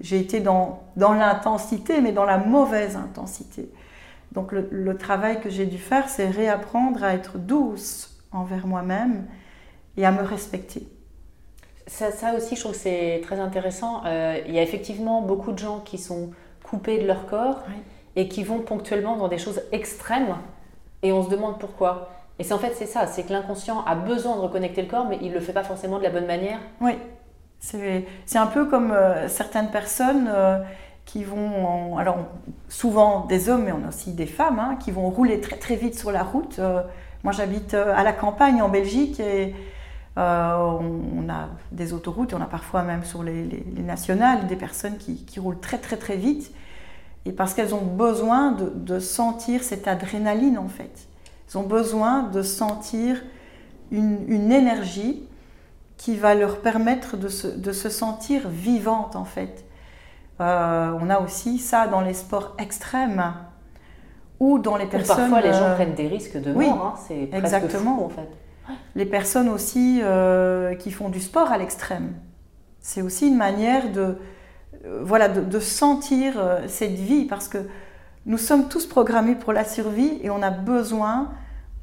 [0.00, 3.70] j'ai été dans l'intensité, mais dans la mauvaise intensité.
[4.32, 9.26] Donc le, travail que j'ai dû faire, c'est réapprendre à être douce envers moi-même
[9.96, 10.86] et à me respecter.
[11.86, 14.02] Ça, aussi, je trouve que c'est très intéressant.
[14.06, 16.30] Euh, il y a effectivement beaucoup de gens qui sont
[16.62, 17.62] coupés de leur corps
[18.16, 20.36] et qui vont ponctuellement dans des choses extrêmes
[21.02, 22.10] et on se demande pourquoi.
[22.38, 25.06] Et c'est en fait c'est ça, c'est que l'inconscient a besoin de reconnecter le corps,
[25.06, 26.58] mais il ne le fait pas forcément de la bonne manière.
[26.80, 26.92] Oui,
[27.62, 30.58] c'est un peu comme euh, certaines personnes euh,
[31.04, 32.18] qui vont, alors
[32.68, 35.76] souvent des hommes, mais on a aussi des femmes, hein, qui vont rouler très très
[35.76, 36.58] vite sur la route.
[36.58, 36.82] Euh,
[37.22, 39.54] moi j'habite à la campagne en Belgique et
[40.16, 45.24] on, a des autoroutes et on a parfois même sur les, nationales des personnes qui,
[45.24, 46.52] qui, roulent très très très vite.
[47.24, 51.08] Et parce qu'elles ont besoin de, de sentir cette adrénaline en fait.
[51.48, 53.22] Ils ont besoin de sentir
[53.92, 55.22] une, énergie
[55.98, 59.64] qui va leur permettre de se, sentir vivante en fait.
[60.40, 63.34] Euh, on a aussi ça dans les sports extrêmes
[64.40, 65.30] ou dans les personnes.
[65.30, 68.04] parfois les gens euh, prennent des risques de mort, hein, c'est exactement.
[68.04, 68.28] en fait.
[68.94, 72.12] Les personnes aussi euh, qui font du sport à l'extrême,
[72.80, 74.16] c'est aussi une manière de,
[75.02, 76.34] voilà, de sentir
[76.66, 77.58] cette vie parce que
[78.26, 81.30] nous sommes tous programmés pour la survie et on a besoin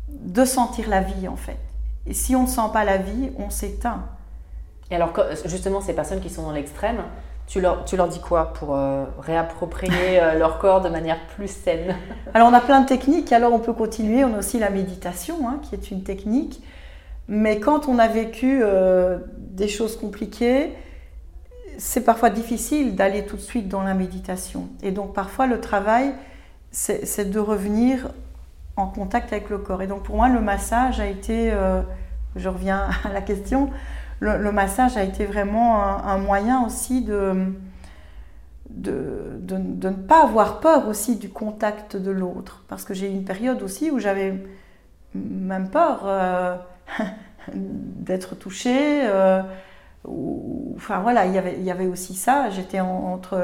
[0.09, 1.57] de sentir la vie en fait.
[2.05, 4.05] Et si on ne sent pas la vie, on s'éteint.
[4.91, 5.13] Et alors
[5.45, 7.03] justement, ces personnes qui sont dans l'extrême,
[7.49, 11.95] tu leur, dis quoi pour euh, réapproprier euh, leur corps de manière plus saine?
[12.35, 15.49] Alors on a plein de techniques, alors on peut continuer, on a aussi la méditation
[15.49, 16.61] hein, qui est une technique.
[17.27, 20.73] Mais quand on a vécu euh, des choses compliquées,
[21.79, 24.67] c'est parfois difficile d'aller tout de suite dans la méditation.
[24.83, 26.13] Et donc parfois le travail,
[26.71, 28.09] c'est de revenir
[28.75, 29.81] en contact avec le corps.
[29.81, 31.51] Et donc pour moi, le massage a été,
[32.35, 33.69] je reviens à la question,
[34.19, 37.53] le, massage a été vraiment un, moyen aussi de
[38.69, 42.63] de, de, ne pas avoir peur aussi du contact de l'autre.
[42.67, 44.35] Parce que j'ai eu une période aussi où j'avais
[45.15, 46.55] même peur euh,
[47.53, 49.01] d'être touchée.
[49.03, 49.41] Euh,
[50.75, 52.49] enfin voilà, il y avait, il y avait aussi ça.
[52.51, 53.43] J'étais entre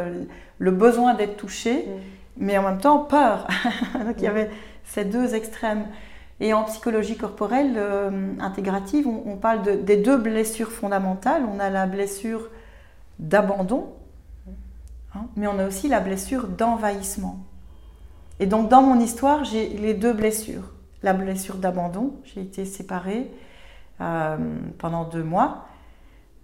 [0.59, 1.89] le besoin d'être touchée, mm.
[2.37, 3.47] mais en même temps peur.
[4.05, 4.51] Donc il y avait
[4.83, 5.85] ces deux extrêmes.
[6.41, 11.43] Et en psychologie corporelle euh, intégrative, on, parle des deux blessures fondamentales.
[11.45, 12.49] On a la blessure
[13.19, 13.93] d'abandon,
[15.15, 17.39] hein, mais on a aussi la blessure d'envahissement.
[18.41, 20.73] Et donc dans mon histoire, j'ai les deux blessures.
[21.03, 23.31] La blessure d'abandon, j'ai été séparée
[24.01, 24.37] euh,
[24.77, 25.67] pendant deux mois.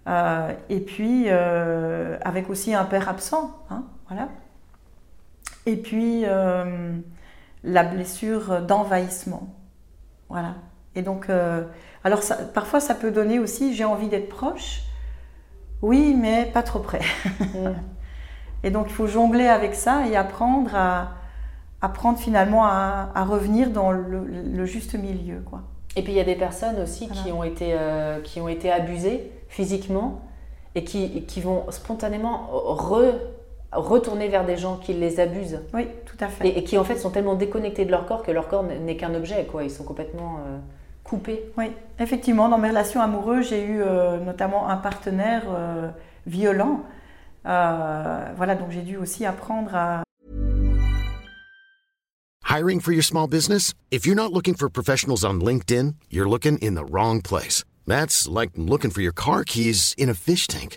[0.08, 4.28] Euh, et puis avec aussi un père absent, hein, voilà.
[5.66, 6.24] Et puis
[7.62, 9.50] la blessure d'envahissement.
[10.32, 10.54] Voilà.
[10.94, 11.62] Et donc, euh,
[12.04, 12.20] alors
[12.54, 14.82] parfois ça peut donner aussi j'ai envie d'être proche,
[15.82, 17.02] oui, mais pas trop près.
[17.40, 17.74] Mm.
[18.64, 21.12] et donc il faut jongler avec ça et apprendre à
[21.82, 25.62] apprendre finalement à, revenir dans le, juste milieu, quoi.
[25.96, 28.72] Et puis il y a des personnes aussi qui ont été euh, qui ont été
[28.72, 30.22] abusées physiquement
[30.74, 33.18] et qui, qui vont spontanément re
[33.72, 35.60] retourner vers des gens qui les abusent.
[35.72, 36.48] Oui, tout à fait.
[36.48, 39.14] Et, qui en fait sont tellement déconnectés de leur corps que leur corps n'est qu'un
[39.14, 39.64] objet, quoi.
[39.64, 40.58] Ils sont complètement euh,
[41.04, 41.50] coupés.
[41.56, 45.88] Oui, effectivement, dans mes relations amoureuses, j'ai eu euh, notamment un partenaire euh,
[46.26, 46.82] violent.
[47.44, 50.02] voilà, donc j'ai dû aussi apprendre à.
[52.48, 53.72] Hiring for your small business?
[53.90, 57.64] If you're not looking for professionals on LinkedIn, you're looking in the wrong place.
[57.86, 60.76] That's like looking for your car keys in a fish tank.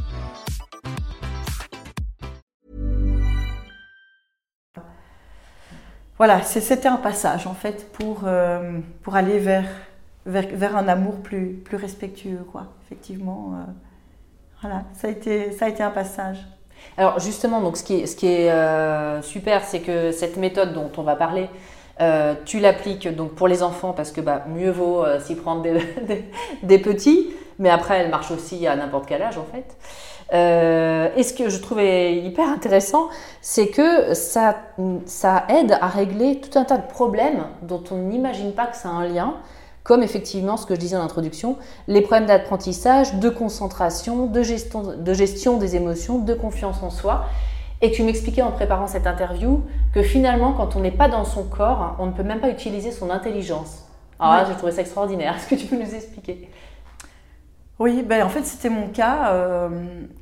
[6.21, 9.65] Voilà, c'était un passage en fait pour, euh, pour aller vers
[10.27, 12.65] vers, un amour plus, plus respectueux, quoi.
[12.85, 13.71] Effectivement, euh,
[14.61, 16.37] voilà, ça a, été, ça a été un passage.
[16.95, 20.75] Alors justement, donc ce qui est, ce qui est euh, super, c'est que cette méthode
[20.75, 21.49] dont on va parler,
[22.45, 26.29] tu l'appliques donc pour les enfants parce que bah, mieux vaut s'y prendre des,
[26.61, 29.75] des, petits, mais après elle marche aussi à n'importe quel âge en fait.
[30.31, 33.09] Et ce que je trouvais hyper intéressant,
[33.41, 34.55] c'est que ça,
[35.05, 38.89] ça aide à régler tout un tas de problèmes dont on n'imagine pas que ça
[38.89, 39.35] a un lien
[39.83, 44.83] comme effectivement ce que je disais en introduction, les problèmes d'apprentissage, de concentration, de gestion,
[44.97, 47.25] de gestion des émotions, de confiance en soi.
[47.81, 49.63] Et tu m'expliquais en préparant cette interview
[49.93, 52.91] que finalement, quand on n'est pas dans son corps, on ne peut même pas utiliser
[52.91, 53.85] son intelligence.
[54.19, 55.35] Alors là, j'ai trouvé ça extraordinaire.
[55.37, 56.47] Est-ce que tu peux nous expliquer
[57.81, 59.33] Oui, ben en fait, c'était mon cas.
[59.33, 59.69] Euh,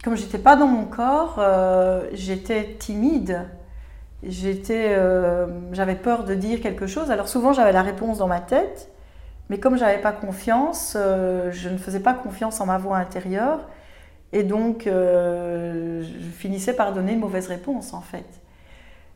[0.02, 3.50] comme j'étais pas dans mon corps, euh, j'étais timide.
[4.24, 7.12] J'étais, euh, j'avais peur de dire quelque chose.
[7.12, 8.90] Alors souvent, j'avais la réponse dans ma tête,
[9.50, 13.60] mais comme j'avais pas confiance, je ne faisais pas confiance en ma voix intérieure.
[14.32, 18.42] Et donc, euh, je finissais par donner une mauvaise réponse, en fait.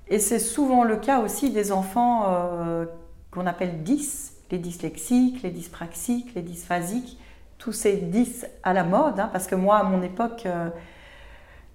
[0.10, 2.86] Et c'est souvent le cas aussi des enfants euh,
[3.32, 7.18] qu'on appelle 10, les dyslexiques, les dyspraxiques, les dysphasiques,
[7.58, 10.70] tous ces 10 à la mode, hein, parce que moi, à mon époque, euh,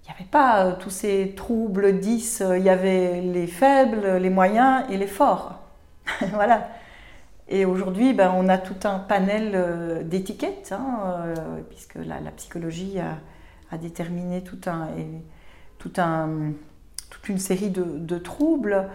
[0.03, 4.83] il n'y avait pas tous ces troubles 10, il y avait les faibles, les moyens
[4.89, 5.59] et les forts.
[6.33, 6.67] voilà.
[7.51, 11.35] Et aujourd'hui, ben, on a tout un panel euh, d'étiquettes, hein, euh,
[11.69, 14.87] puisque la, psychologie a, déterminé tout un,
[15.79, 18.87] toute une série de, troubles.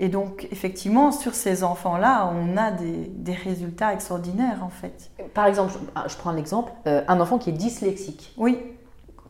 [0.00, 5.10] Euh, et donc, effectivement, sur ces enfants-là, on a des, résultats extraordinaires, en fait.
[5.34, 5.72] Par exemple,
[6.08, 8.34] je, prends un exemple, un enfant qui est dyslexique.
[8.36, 8.58] Oui.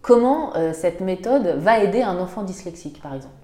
[0.02, 3.34] Comment cette méthode va aider un enfant dyslexique, par exemple?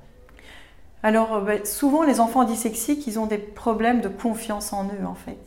[1.06, 5.06] Alors, euh, ben, souvent, les enfants dyslexiques, ils ont des problèmes de confiance en eux,
[5.06, 5.38] en fait.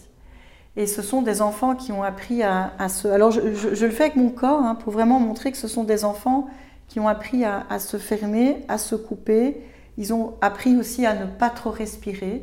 [0.77, 3.09] Et ce sont des enfants qui ont appris à, se...
[3.09, 6.05] Alors, je, le fais avec mon corps hein, pour vraiment montrer que ce sont des
[6.05, 6.47] enfants
[6.87, 9.61] qui ont appris à, se fermer, à se couper.
[9.99, 12.41] Ils ont appris aussi à ne pas trop respirer.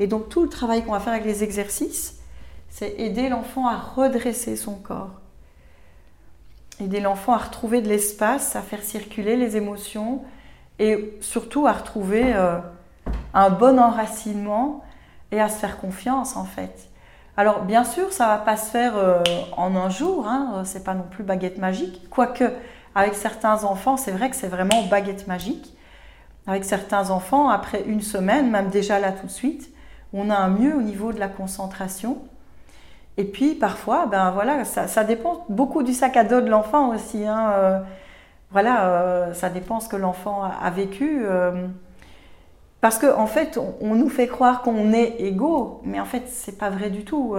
[0.00, 2.18] Et donc, tout le travail qu'on va faire avec les exercices,
[2.68, 5.12] c'est aider l'enfant à redresser son corps.
[6.80, 10.22] Aider l'enfant à retrouver de l'espace, à faire circuler les émotions,
[10.78, 12.58] et surtout à retrouver euh,
[13.34, 14.84] un bon enracinement
[15.32, 16.88] et à se faire confiance en fait.
[17.36, 19.22] Alors bien sûr, ça va pas se faire euh,
[19.56, 22.44] en un jour, hein, c'est pas non plus baguette magique, quoique
[22.94, 25.74] avec certains enfants, c'est vrai que c'est vraiment baguette magique.
[26.48, 29.70] Avec certains enfants, après une semaine, même déjà là tout de suite,
[30.14, 32.18] on a un mieux au niveau de la concentration.
[33.18, 37.26] Et puis parfois, ben voilà, ça, dépend beaucoup du sac à dos de l'enfant aussi.
[37.26, 37.80] Hein, euh,
[38.50, 41.20] voilà, euh, ça dépend ce que l'enfant a, vécu.
[41.24, 41.66] Euh,
[42.80, 46.56] parce qu'en en fait, on, nous fait croire qu'on est égaux, mais en fait, c'est
[46.56, 47.36] pas vrai du tout.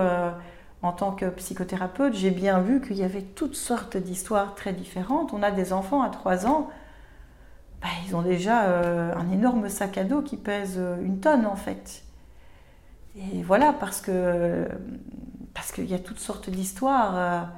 [0.81, 5.33] En tant que psychothérapeute, j'ai bien vu qu'il y avait toutes sortes d'histoires très différentes.
[5.33, 6.69] On a des enfants à 3 ans,
[7.81, 8.61] bah, ils ont déjà
[9.15, 12.03] un énorme sac à dos qui pèse une tonne en fait.
[13.15, 14.67] Et voilà, parce que
[15.53, 17.49] parce qu'il y a toutes sortes d'histoires.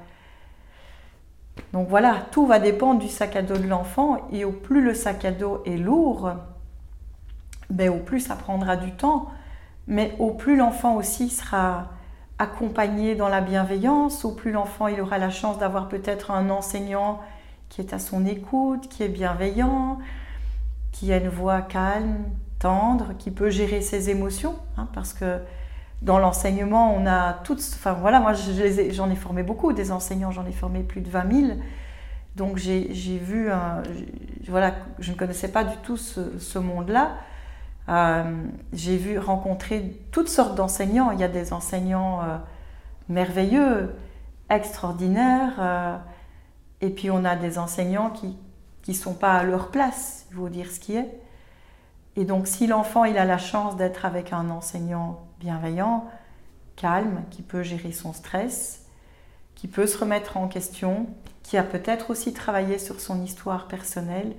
[1.72, 4.94] Donc voilà, tout va dépendre du sac à dos de l'enfant et au plus le
[4.94, 6.32] sac à dos est lourd,
[7.70, 9.30] ben, au plus ça prendra du temps,
[9.86, 11.88] mais au plus l'enfant aussi sera
[12.38, 17.20] accompagné dans la bienveillance, au plus l'enfant il aura la chance d'avoir peut-être un enseignant
[17.72, 19.98] qui est à son écoute, qui est bienveillant,
[20.92, 22.18] qui a une voix calme,
[22.58, 25.38] tendre, qui peut gérer ses émotions, hein, parce que
[26.02, 27.60] dans l'enseignement, on a toutes.
[27.60, 31.32] Enfin voilà, moi j'en ai, formé beaucoup, des enseignants, j'en ai formé plus de 20
[31.32, 31.52] 000.
[32.36, 33.48] Donc j'ai vu,
[34.48, 37.12] voilà, je ne connaissais pas du tout ce, monde-là.
[37.88, 38.24] Euh,
[38.74, 41.10] j'ai vu rencontrer toutes sortes d'enseignants.
[41.10, 42.36] Il y a des enseignants euh,
[43.08, 43.94] merveilleux,
[44.50, 45.96] extraordinaires, euh,
[46.82, 48.36] et puis on a des enseignants qui
[48.88, 51.08] ne sont pas à leur place, il faut dire ce qui est.
[52.16, 56.10] Et donc si l'enfant il a la chance d'être avec un enseignant bienveillant,
[56.76, 58.84] calme, qui peut gérer son stress,
[59.54, 61.06] qui peut se remettre en question,
[61.42, 64.34] qui a peut-être aussi travaillé sur son histoire personnelle,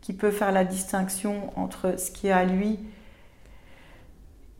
[0.00, 2.78] qui peut faire la distinction entre ce qui est à lui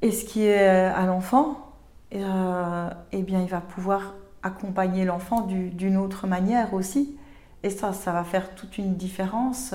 [0.00, 1.72] et ce qui est à l'enfant,
[2.14, 7.18] euh, eh bien il va pouvoir accompagner l'enfant d'une autre manière aussi.
[7.64, 9.74] Et ça, ça va faire toute une différence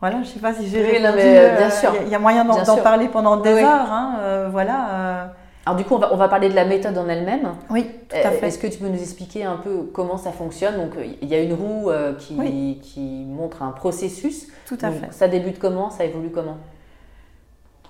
[0.00, 1.92] voilà, je ne sais pas si j'ai oui, bien euh, sûr.
[2.02, 3.92] Il y, a moyen d'en parler pendant des heures.
[3.92, 4.90] Hein, euh, voilà.
[4.90, 5.26] Euh.
[5.66, 7.48] Alors du coup, on va, on va, parler de la méthode en elle-même.
[7.68, 8.46] Oui, tout à fait.
[8.46, 10.76] Est-ce que tu peux nous expliquer un peu comment ça fonctionne?
[10.76, 14.46] Donc, il y a une roue qui, qui, montre un processus.
[14.66, 15.12] Tout à fait.
[15.12, 15.90] Ça débute comment?
[15.90, 16.58] Ça évolue comment?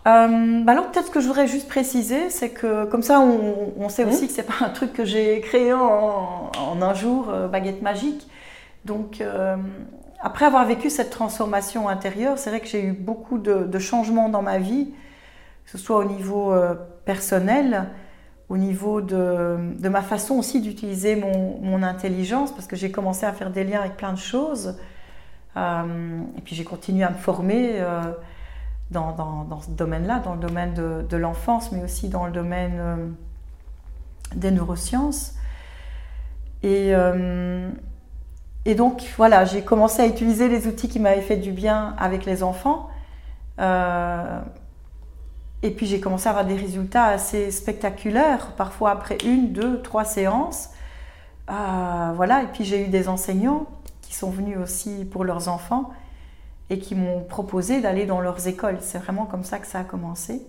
[0.08, 4.04] Bah alors peut-être ce que je voudrais juste préciser, c'est que comme ça on, sait
[4.04, 4.26] aussi mmh.
[4.28, 8.26] que c'est pas un truc que j'ai créé en, en, un jour, baguette magique.
[8.84, 9.22] Donc
[10.20, 14.42] après avoir vécu cette transformation intérieure, c'est vrai que j'ai eu beaucoup de, changements dans
[14.42, 14.92] ma vie,
[15.64, 17.88] que ce soit au niveau euh, personnel,
[18.48, 19.56] au niveau de,
[19.88, 23.96] ma façon aussi d'utiliser mon, intelligence, parce que j'ai commencé à faire des liens avec
[23.96, 24.76] plein de choses.
[25.56, 27.80] Euh, et puis j'ai continué à me former.
[28.94, 29.12] Euh,
[29.48, 33.08] dans, ce domaine-là, dans le domaine de, l'enfance, mais aussi dans le domaine euh,
[34.34, 35.34] des neurosciences.
[36.62, 37.70] Et, euh,
[38.64, 42.24] et donc, voilà, j'ai commencé à utiliser les outils qui m'avaient fait du bien avec
[42.24, 42.88] les enfants.
[43.60, 44.40] Euh,
[45.62, 50.04] et puis j'ai commencé à avoir des résultats assez spectaculaires, parfois après une, deux, trois
[50.04, 50.70] séances.
[51.46, 53.66] voilà, et puis j'ai eu des enseignants
[54.00, 55.90] qui sont venus aussi pour leurs enfants
[56.70, 58.78] et qui m'ont proposé d'aller dans leurs écoles.
[58.80, 60.42] C'est vraiment comme ça que ça a commencé.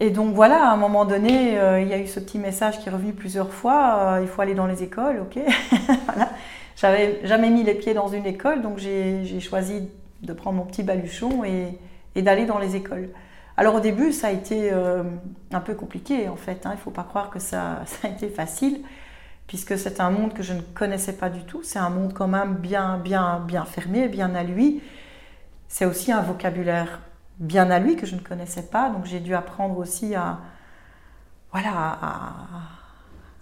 [0.00, 2.80] Et donc voilà, à un moment donné, euh, il y a eu ce petit message
[2.80, 5.38] qui est revenu plusieurs fois, euh, il faut aller dans les écoles, ok.
[6.06, 6.30] voilà.
[6.76, 9.88] J'avais jamais mis les pieds dans une école, donc j'ai choisi
[10.22, 13.10] de prendre mon petit baluchon et, d'aller dans les écoles.
[13.56, 15.04] Alors au début, ça a été euh,
[15.52, 16.70] un peu compliqué en fait, hein.
[16.72, 18.80] il ne faut pas croire que ça a été facile
[19.46, 21.62] puisque c'est un monde que je ne connaissais pas du tout.
[21.62, 24.82] C'est un monde quand même bien, bien, bien fermé, bien à lui.
[25.68, 27.00] C'est aussi un vocabulaire
[27.38, 30.38] bien à lui que je ne connaissais pas, donc j'ai dû apprendre aussi à,
[31.50, 31.98] voilà,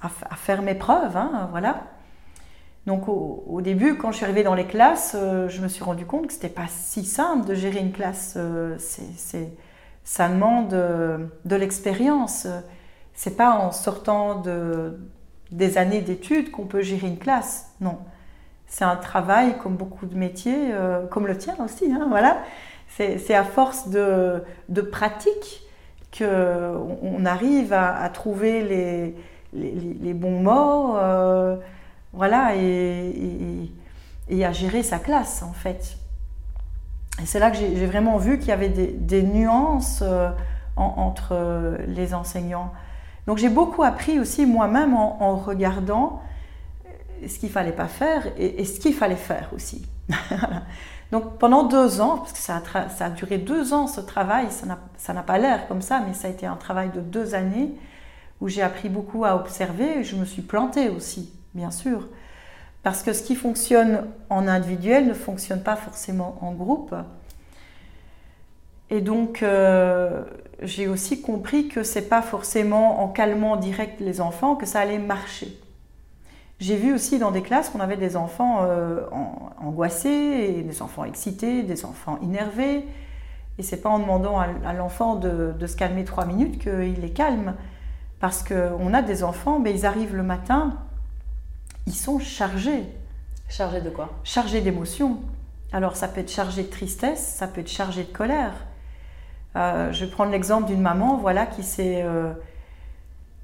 [0.03, 1.85] à, faire mes preuves, hein, voilà.
[2.87, 6.05] Donc au, début, quand je suis arrivée dans les classes, euh, je me suis rendu
[6.05, 8.35] compte que ce n'était pas si simple de gérer une classe.
[8.37, 9.53] Euh, c'est,
[10.03, 12.49] ça demande euh, de l'expérience.
[13.15, 14.99] C'est pas en sortant de,
[15.53, 17.73] des années d'études qu'on peut gérer une classe.
[17.81, 17.99] Non.
[18.67, 21.93] C'est un travail comme beaucoup de métiers, euh, comme le tien aussi.
[21.93, 22.39] Hein, voilà.
[22.89, 24.43] C'est à force de,
[24.91, 25.63] pratique
[26.17, 29.15] qu'on on arrive à, trouver
[29.53, 31.57] les, bons mots euh,
[32.13, 33.71] voilà, et,
[34.29, 35.97] et, à gérer sa classe en fait.
[37.23, 40.31] Et c'est là que j'ai vraiment vu qu'il y avait des, nuances euh,
[40.77, 42.73] entre les enseignants.
[43.27, 46.23] Donc j'ai beaucoup appris aussi moi-même en, regardant
[47.27, 49.87] ce qu'il fallait pas faire et, ce qu'il fallait faire aussi.
[51.13, 54.49] Donc pendant deux ans, parce que ça a, ça a duré deux ans ce travail,
[54.51, 57.75] ça n'a pas l'air comme ça, mais ça a été un travail de deux années
[58.41, 62.09] où j'ai appris beaucoup à observer et je me suis plantée aussi, bien sûr.
[62.83, 66.95] Parce que ce qui fonctionne en individuel ne fonctionne pas forcément en groupe.
[68.93, 70.23] Et donc, euh,
[70.61, 74.99] j'ai aussi compris que c'est pas forcément en calmant direct les enfants que ça allait
[74.99, 75.59] marcher.
[76.61, 79.01] J'ai vu aussi dans des classes qu'on avait des enfants euh,
[79.59, 82.85] angoissés, des enfants excités, des enfants énervés.
[83.57, 87.55] Et c'est pas en demandant à, l'enfant de, se calmer trois minutes qu'il est calme.
[88.21, 90.77] Parce qu'on a des enfants, mais ils arrivent le matin,
[91.87, 92.85] ils sont chargés.
[93.49, 94.11] Chargés de quoi?
[94.23, 95.19] Chargés d'émotions.
[95.73, 98.53] Alors ça peut être chargé de tristesse, ça peut être chargé de colère,
[99.55, 102.03] euh, je vais prendre l'exemple d'une maman voilà, qui s'est...
[102.03, 102.33] Euh,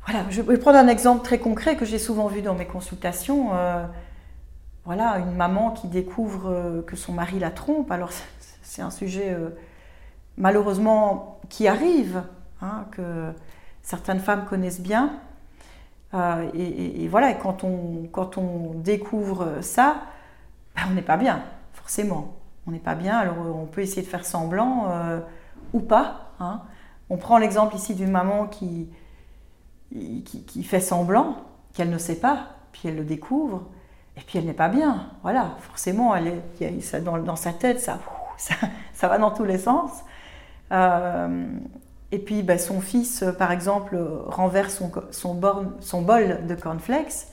[0.07, 3.51] voilà, je vais prendre un exemple très concret que j'ai souvent vu dans mes consultations.
[3.53, 3.85] Euh,
[4.87, 7.91] voilà, une maman qui découvre que son mari la trompe.
[7.91, 8.11] Alors
[8.63, 9.37] c'est un sujet
[10.39, 12.23] malheureusement qui arrive,
[12.63, 13.33] hein, que
[13.83, 15.13] certaines femmes connaissent bien.
[16.55, 20.05] et, voilà, quand on, quand on découvre ça,
[20.75, 21.43] ben, on n'est pas bien,
[21.75, 22.35] forcément.
[22.67, 24.87] On n'est pas bien, alors on peut essayer de faire semblant
[25.73, 26.33] ou pas.
[26.41, 26.63] Hein.
[27.11, 28.89] On prend l'exemple ici d'une maman qui,
[29.91, 31.37] qui, fait semblant
[31.73, 33.63] qu'elle ne sait pas, puis elle le découvre,
[34.17, 35.11] et puis elle n'est pas bien.
[35.23, 37.99] Voilà, forcément, elle est, ça, dans, sa tête, ça,
[38.93, 39.91] ça, va dans tous les sens.
[40.71, 41.47] Euh,
[42.13, 45.41] et puis ben, son fils, par exemple, renverse son, son,
[45.81, 47.27] son bol de cornflakes,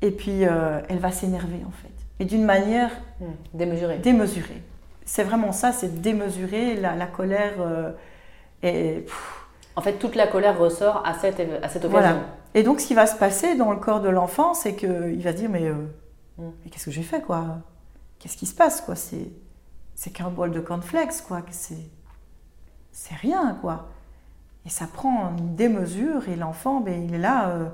[0.00, 1.88] et puis euh, elle va s'énerver en fait.
[2.18, 2.90] Et d'une manière
[3.54, 3.98] démesurée.
[3.98, 4.62] démesurée
[5.04, 7.54] c'est vraiment ça, c'est démesuré, la, colère
[8.64, 9.00] euh,
[9.76, 12.20] En fait, toute la colère ressort à cette, à cette occasion.
[12.54, 15.32] Et donc, ce qui va se passer dans le corps de l'enfant, c'est qu'il va
[15.32, 15.74] dire Mais, euh,
[16.38, 16.50] mm.
[16.64, 17.58] mais qu'est-ce que j'ai fait, quoi?
[18.18, 18.94] Qu'est-ce qui se passe, quoi?
[18.94, 19.30] C'est,
[19.94, 21.42] c'est qu'un bol de cornflakes, quoi.
[21.50, 21.90] C'est,
[22.92, 23.88] c'est rien, quoi.
[24.64, 27.68] Et ça prend une démesure, et l'enfant, ben, il est là euh,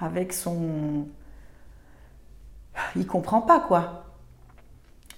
[0.00, 1.06] avec son.
[2.94, 4.07] Il comprend pas, quoi.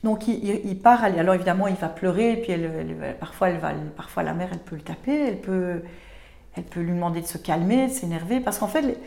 [0.03, 2.55] Donc il, part, alors évidemment il va pleurer, puis
[3.19, 5.83] parfois, elle va, parfois la mère elle peut le taper, elle peut,
[6.57, 8.99] elle peut lui demander de se calmer, de s'énerver, parce qu'en fait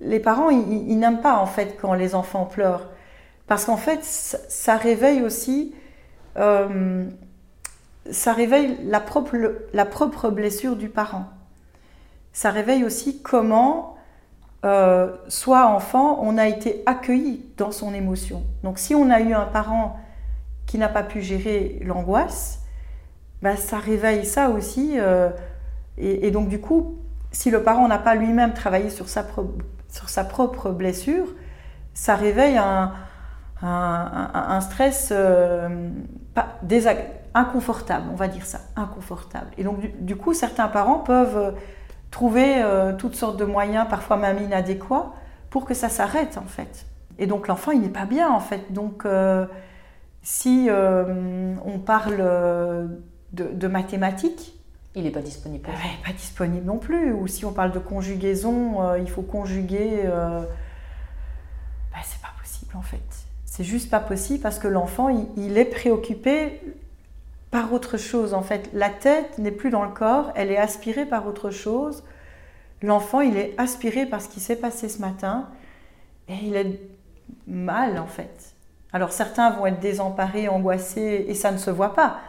[0.00, 2.88] les, parents ils, n'aiment pas en fait quand les enfants pleurent,
[3.48, 5.74] parce qu'en fait ça, réveille aussi,
[6.36, 7.04] euh,
[8.08, 9.36] ça réveille la propre,
[9.72, 11.24] la propre blessure du parent.
[12.32, 13.96] Ça réveille aussi comment
[14.64, 18.44] euh, soit enfant, on a été accueilli dans son émotion.
[18.62, 19.98] Donc si on a eu un parent
[20.68, 22.60] qui n'a pas pu gérer l'angoisse,
[23.42, 24.94] bah, ça réveille ça aussi.
[24.98, 25.30] Euh,
[25.96, 26.98] et, donc du coup,
[27.32, 29.26] si le parent n'a pas lui-même travaillé sur sa,
[29.88, 31.26] sur sa propre blessure,
[31.94, 32.92] ça réveille un,
[33.62, 35.88] un, stress euh,
[37.34, 39.50] inconfortable, on va dire ça, inconfortable.
[39.58, 41.50] Et donc du, coup, certains parents peuvent euh,
[42.10, 45.12] trouver euh, toutes sortes de moyens, parfois même inadéquats,
[45.50, 46.86] pour que ça s'arrête en fait.
[47.18, 48.72] Et donc l'enfant, il n'est pas bien en fait.
[48.72, 49.04] Donc
[50.22, 52.18] si on parle
[53.32, 54.54] de, mathématiques,
[54.94, 55.68] il n'est pas disponible.
[55.68, 57.12] Il pas disponible non plus.
[57.12, 60.02] Ou si on parle de conjugaison, il faut conjuguer.
[60.04, 63.02] Ben, c'est pas possible en fait.
[63.58, 66.60] C'est juste pas possible parce que l'enfant, il, est préoccupé
[67.50, 68.32] par autre chose.
[68.32, 72.04] En fait, la tête n'est plus dans le corps, elle est aspirée par autre chose.
[72.82, 75.48] L'enfant, il est aspiré par ce qui s'est passé ce matin
[76.28, 76.80] et il est
[77.48, 78.54] mal en fait.
[78.92, 82.20] Alors certains vont être désemparés, angoissés et ça ne se voit pas.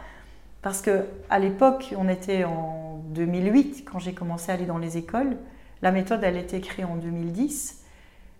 [0.62, 4.96] Parce que à l'époque, on était en 2008 quand j'ai commencé à aller dans les
[4.96, 5.36] écoles.
[5.82, 7.82] La méthode, elle a été créée en 2010.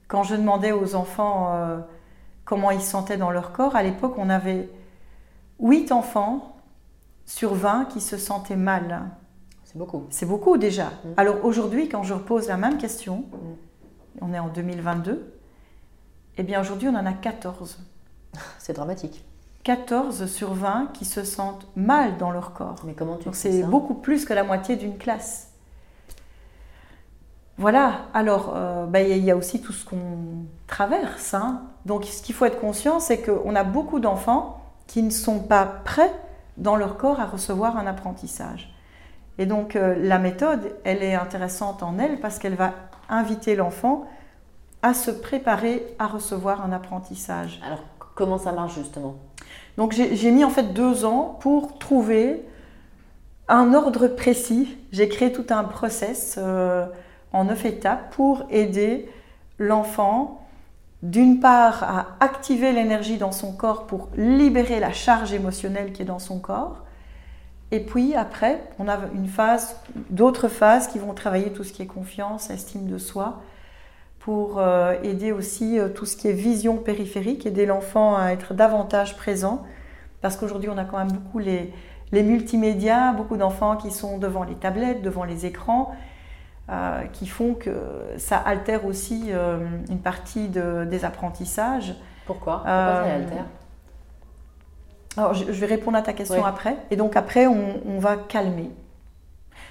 [0.08, 1.78] Quand je demandais aux enfants euh,
[2.50, 3.76] comment ils se sentaient dans leur corps.
[3.76, 4.68] À l'époque, on avait
[5.60, 6.56] 8 enfants
[7.24, 9.02] sur 20 qui se sentaient mal.
[9.62, 10.06] C'est beaucoup.
[10.10, 10.86] C'est beaucoup déjà.
[10.86, 11.08] Mm.
[11.16, 14.22] Alors aujourd'hui, quand je repose la même question, mm.
[14.22, 15.32] on est en 2022,
[16.38, 17.78] eh bien aujourd'hui, on en a 14.
[18.58, 19.24] C'est dramatique.
[19.64, 22.76] 14 sur 20 qui se sentent mal dans leur corps.
[22.84, 25.48] Mais comment tu C'est beaucoup plus que la moitié d'une classe.
[27.58, 31.34] Voilà, alors euh, ben, il y a aussi tout ce qu'on traverse.
[31.34, 31.64] Hein.
[31.84, 35.66] Donc ce qu'il faut être conscient, c'est qu'on a beaucoup d'enfants qui ne sont pas
[35.66, 36.12] prêts
[36.56, 38.74] dans leur corps à recevoir un apprentissage.
[39.36, 42.72] Et donc euh, la méthode, elle est intéressante en elle parce qu'elle va
[43.10, 44.06] inviter l'enfant
[44.82, 47.60] à se préparer à recevoir un apprentissage.
[47.62, 47.82] Alors
[48.14, 49.16] comment ça marche justement?
[49.76, 52.44] Donc j'ai mis en fait deux ans pour trouver
[53.48, 54.76] un ordre précis.
[54.92, 56.36] J'ai créé tout un process.
[56.38, 56.86] Euh,
[57.32, 59.08] en neuf étapes pour aider
[59.58, 60.46] l'enfant
[61.02, 66.06] d'une part à activer l'énergie dans son corps pour libérer la charge émotionnelle qui est
[66.06, 66.82] dans son corps.
[67.70, 69.76] Et puis après, on a une phase,
[70.10, 73.40] d'autres phases qui vont travailler tout ce qui est confiance, estime de soi,
[74.20, 78.54] pour euh, aider aussi euh, tout ce qui est vision périphérique, aider l'enfant à être
[78.54, 79.64] davantage présent.
[80.20, 81.72] Parce qu'aujourd'hui, on a quand même beaucoup les,
[82.12, 85.94] les multimédias, beaucoup d'enfants qui sont devant les tablettes, devant les écrans,
[86.70, 87.74] euh, qui font que
[88.16, 89.58] ça altère aussi euh,
[89.88, 91.94] une partie des apprentissages.
[92.26, 93.44] Pourquoi Pourquoi ça euh, altère
[95.16, 96.76] alors, je, vais répondre à ta question après.
[96.92, 98.70] Et donc après, on, va calmer.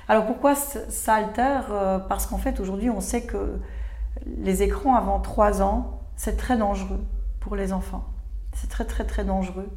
[0.09, 1.71] Alors pourquoi ça altère?
[2.09, 3.57] Parce qu'en fait, aujourd'hui, on sait que
[4.25, 7.01] les écrans avant 3 ans, c'est très dangereux
[7.39, 8.03] pour les enfants.
[8.53, 9.69] C'est très très très dangereux.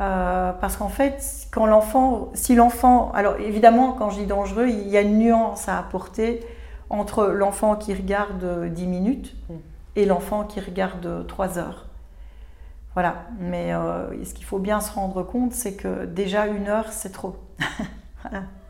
[0.00, 4.88] Euh, parce qu'en fait, quand l'enfant, si l'enfant, alors évidemment, quand je dis dangereux, il
[4.88, 6.40] y a une nuance à apporter
[6.90, 9.54] entre l'enfant qui regarde 10 minutes mm.
[9.96, 11.86] et l'enfant qui regarde 3 heures.
[12.94, 16.92] Voilà, mais euh, ce qu'il faut bien se rendre compte, c'est que déjà une heure,
[16.92, 17.36] c'est trop.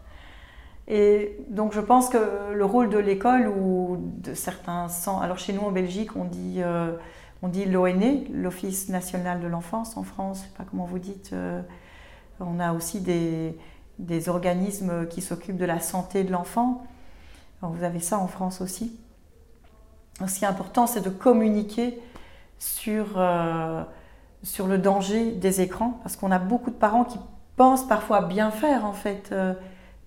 [0.89, 5.53] Et donc je pense que le rôle de l'école ou de certains centres, alors chez
[5.53, 6.93] nous en Belgique, on dit euh,
[7.49, 11.31] dit l'ONE, l'Office national de l'enfance en France, je ne sais pas comment vous dites.
[11.33, 11.61] Euh,
[12.41, 13.57] on a aussi des,
[14.29, 16.85] organismes qui s'occupent de la santé de l'enfant.
[17.61, 18.99] Vous avez ça en France aussi.
[20.27, 22.01] ce qui est important, c'est de communiquer
[22.59, 23.85] sur, euh,
[24.43, 27.19] sur le danger des écrans, parce qu'on a beaucoup de parents qui
[27.55, 29.33] pensent parfois bien faire en fait.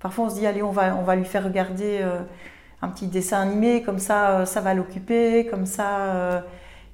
[0.05, 2.05] Euh, parfois on se dit, allez, on va, on va lui faire regarder
[2.81, 6.43] un petit dessin animé, comme ça, ça va l'occuper, comme ça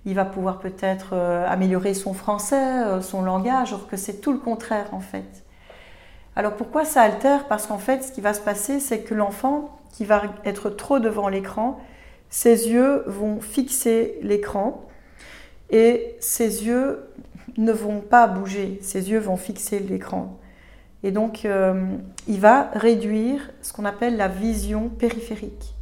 [0.05, 4.31] il va pouvoir peut-être euh, améliorer son français, euh, son langage, alors que c'est tout
[4.31, 5.43] le contraire en fait.
[6.35, 7.47] Alors pourquoi ça altère?
[7.47, 10.99] Parce qu'en fait, ce qui va se passer, c'est que l'enfant qui va être trop
[10.99, 11.79] devant l'écran,
[12.29, 14.85] ses yeux vont fixer l'écran
[15.69, 17.03] et ses yeux
[17.57, 20.37] ne vont pas bouger, ses yeux vont fixer l'écran.
[21.03, 21.95] Et donc, euh,
[22.27, 25.75] il va réduire ce qu'on appelle la vision périphérique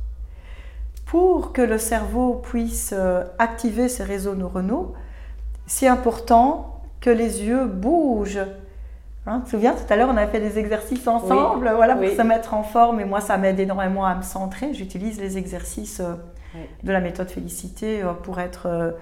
[1.10, 4.94] pour que le cerveau puisse euh, activer ses réseaux neuronaux,
[5.66, 8.46] c'est important que les yeux bougent.
[9.26, 12.08] Hein, tu te souviens, tout à l'heure, on avait fait des exercices ensemble voilà, pour
[12.08, 13.00] se mettre en forme.
[13.00, 14.76] Et moi, ça m'aide énormément à me centrer.
[14.76, 16.14] J'utilise les exercices euh,
[16.84, 18.96] de la méthode Félicité pour être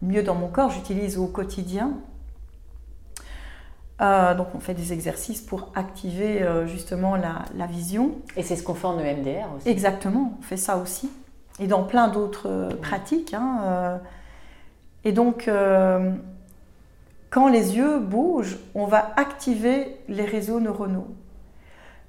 [0.00, 0.70] mieux dans mon corps.
[0.70, 1.92] J'utilise au quotidien.
[4.00, 8.12] Donc, on fait des exercices pour activer justement la, la, vision.
[8.36, 9.68] Et c'est ce qu'on fait en EMDR aussi.
[9.68, 11.10] Exactement, on fait ça aussi
[11.60, 13.34] et dans plein d'autres euh, pratiques.
[13.34, 13.96] Hein, euh.
[15.04, 16.12] et donc, euh,
[17.30, 21.08] quand les yeux bougent, on va activer les réseaux neuronaux.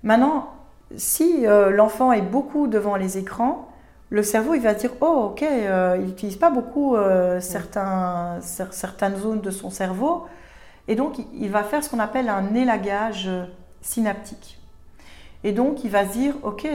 [0.03, 0.53] Maintenant,
[0.95, 3.67] si l'enfant est beaucoup devant les écrans,
[4.09, 5.45] le cerveau il va dire oh ok
[5.99, 6.95] il n'utilise pas beaucoup
[7.41, 10.25] certains, certaines zones de son cerveau
[10.89, 13.29] Et donc, il va faire ce qu'on appelle un élagage
[13.81, 14.59] synaptique.
[15.45, 16.67] Et donc, il va se dire, OK,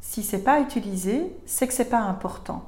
[0.00, 2.64] si c'est pas utilisé, c'est que c'est pas important.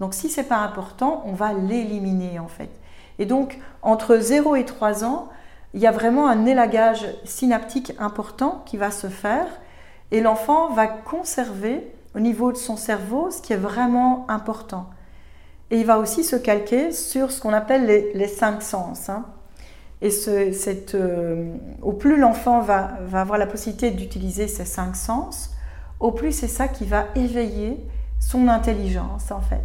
[0.00, 2.70] Donc, si c'est pas important, on va l'éliminer en fait.
[3.18, 5.28] Et donc, entre 0 et 3 ans,
[5.74, 9.46] il y a vraiment un élagage synaptique important qui va se faire
[10.12, 14.86] et l'enfant va conserver au niveau de son cerveau ce qui est vraiment important.
[15.72, 19.08] Et il va aussi se calquer sur ce qu'on appelle les, cinq sens.
[19.08, 19.24] Hein.
[20.04, 21.46] Et cette, euh,
[21.80, 25.56] au plus l'enfant va, va, avoir la possibilité d'utiliser ces cinq sens,
[25.98, 27.82] au plus c'est ça qui va éveiller
[28.20, 29.64] son intelligence en fait.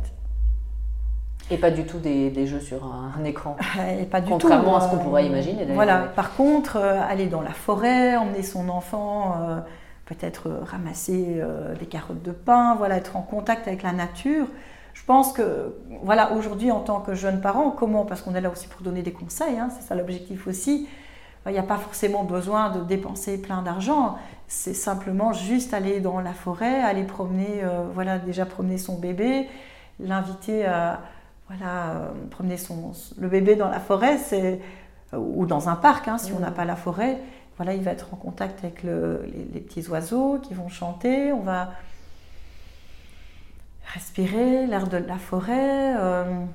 [1.51, 3.57] Et pas du tout des, jeux sur un, écran.
[3.99, 5.65] Et pas du Contrairement à ce qu'on pourrait imaginer.
[5.73, 6.03] Voilà.
[6.15, 9.59] Par contre, euh, aller dans la forêt, emmener son enfant, euh,
[10.05, 11.41] peut-être ramasser
[11.77, 14.45] des carottes de pain, voilà, être en contact avec la nature.
[14.99, 15.73] Je pense que,
[16.03, 19.01] voilà, aujourd'hui, en tant que jeune parent, comment Parce qu'on est là aussi pour donner
[19.01, 20.89] des conseils, hein, c'est ça l'objectif aussi.
[21.45, 24.17] Il n'y a pas forcément besoin de dépenser plein d'argent.
[24.47, 29.47] C'est simplement juste aller dans la forêt, aller promener, euh, voilà, déjà promener son bébé,
[30.01, 30.99] l'inviter à,
[31.47, 34.59] voilà, euh, promener son, le bébé dans la forêt, c'est
[35.17, 36.55] ou dans un parc, hein, si on n'a mmh.
[36.55, 37.17] pas la forêt.
[37.57, 38.91] Voilà, il va être en contact avec les,
[39.53, 41.31] les, petits oiseaux qui vont chanter.
[41.31, 41.71] On va
[43.93, 45.95] respirer l'air de la forêt.
[45.97, 46.45] Euh,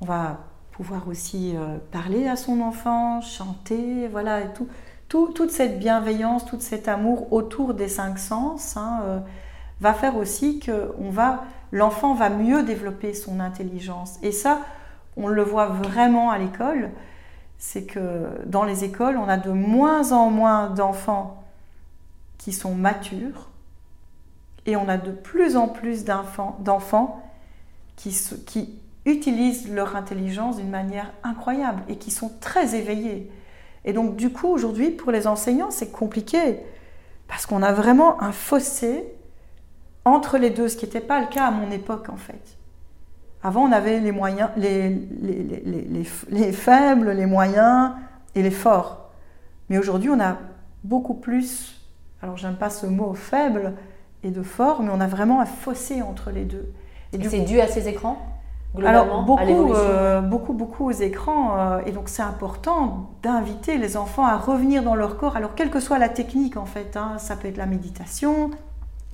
[0.00, 0.38] on va
[0.72, 4.68] pouvoir aussi euh, parler à son enfant, chanter, voilà, tout,
[5.08, 9.18] toute cette bienveillance, tout cet amour autour des cinq sens hein, euh,
[9.80, 10.92] va faire aussi que
[11.72, 14.18] l'enfant va mieux développer son intelligence.
[14.22, 14.60] Et ça,
[15.16, 16.90] on le voit vraiment à l'école,
[17.58, 21.42] c'est que dans les écoles, on a de moins en moins d'enfants
[22.38, 23.48] qui sont matures,
[24.68, 27.22] et on a de plus en plus d'enfants
[27.96, 33.32] qui, utilisent leur intelligence d'une manière incroyable et qui sont très éveillés.
[33.86, 36.58] Et donc du coup, aujourd'hui, pour les enseignants, c'est compliqué
[37.26, 39.06] parce qu'on a vraiment un fossé
[40.04, 42.58] entre les deux, ce qui n'était pas le cas à mon époque en fait.
[43.42, 44.12] Avant, on avait les
[46.52, 47.92] faibles, les moyens
[48.34, 49.10] et les forts.
[49.70, 50.36] Mais aujourd'hui, on a
[50.84, 51.80] beaucoup plus,
[52.20, 53.72] alors j'aime pas ce mot faible,
[54.22, 56.72] et de fort, mais on a vraiment un fossé entre les deux.
[57.12, 58.38] Et, c'est dû à ces écrans
[58.84, 64.26] alors beaucoup, euh, beaucoup, beaucoup aux écrans, euh, et donc c'est important d'inviter les enfants
[64.26, 65.36] à revenir dans leur corps.
[65.36, 68.50] Alors quelle que soit la technique en fait, hein, ça peut être la méditation,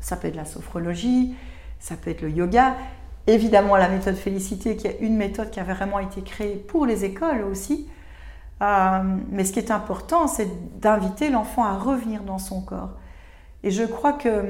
[0.01, 1.35] ça peut être la sophrologie,
[1.79, 2.75] ça peut être le yoga,
[3.27, 7.05] évidemment la méthode Félicité qui est une méthode qui a vraiment été créée pour les
[7.05, 7.89] écoles aussi.
[8.61, 8.99] Euh,
[9.31, 10.49] mais ce qui est important, c'est
[10.81, 12.91] d'inviter l'enfant à revenir dans son corps.
[13.63, 14.45] Et je crois que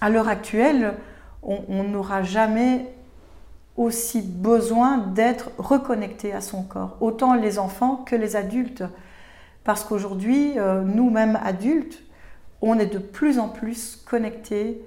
[0.00, 0.94] à l'heure actuelle,
[1.42, 2.86] on n'aura jamais
[3.80, 8.84] aussi besoin d'être reconnecté à son corps, autant les enfants que les adultes.
[9.64, 12.02] Parce qu'aujourd'hui, euh, nous-mêmes adultes,
[12.60, 14.82] on est de plus en plus connectés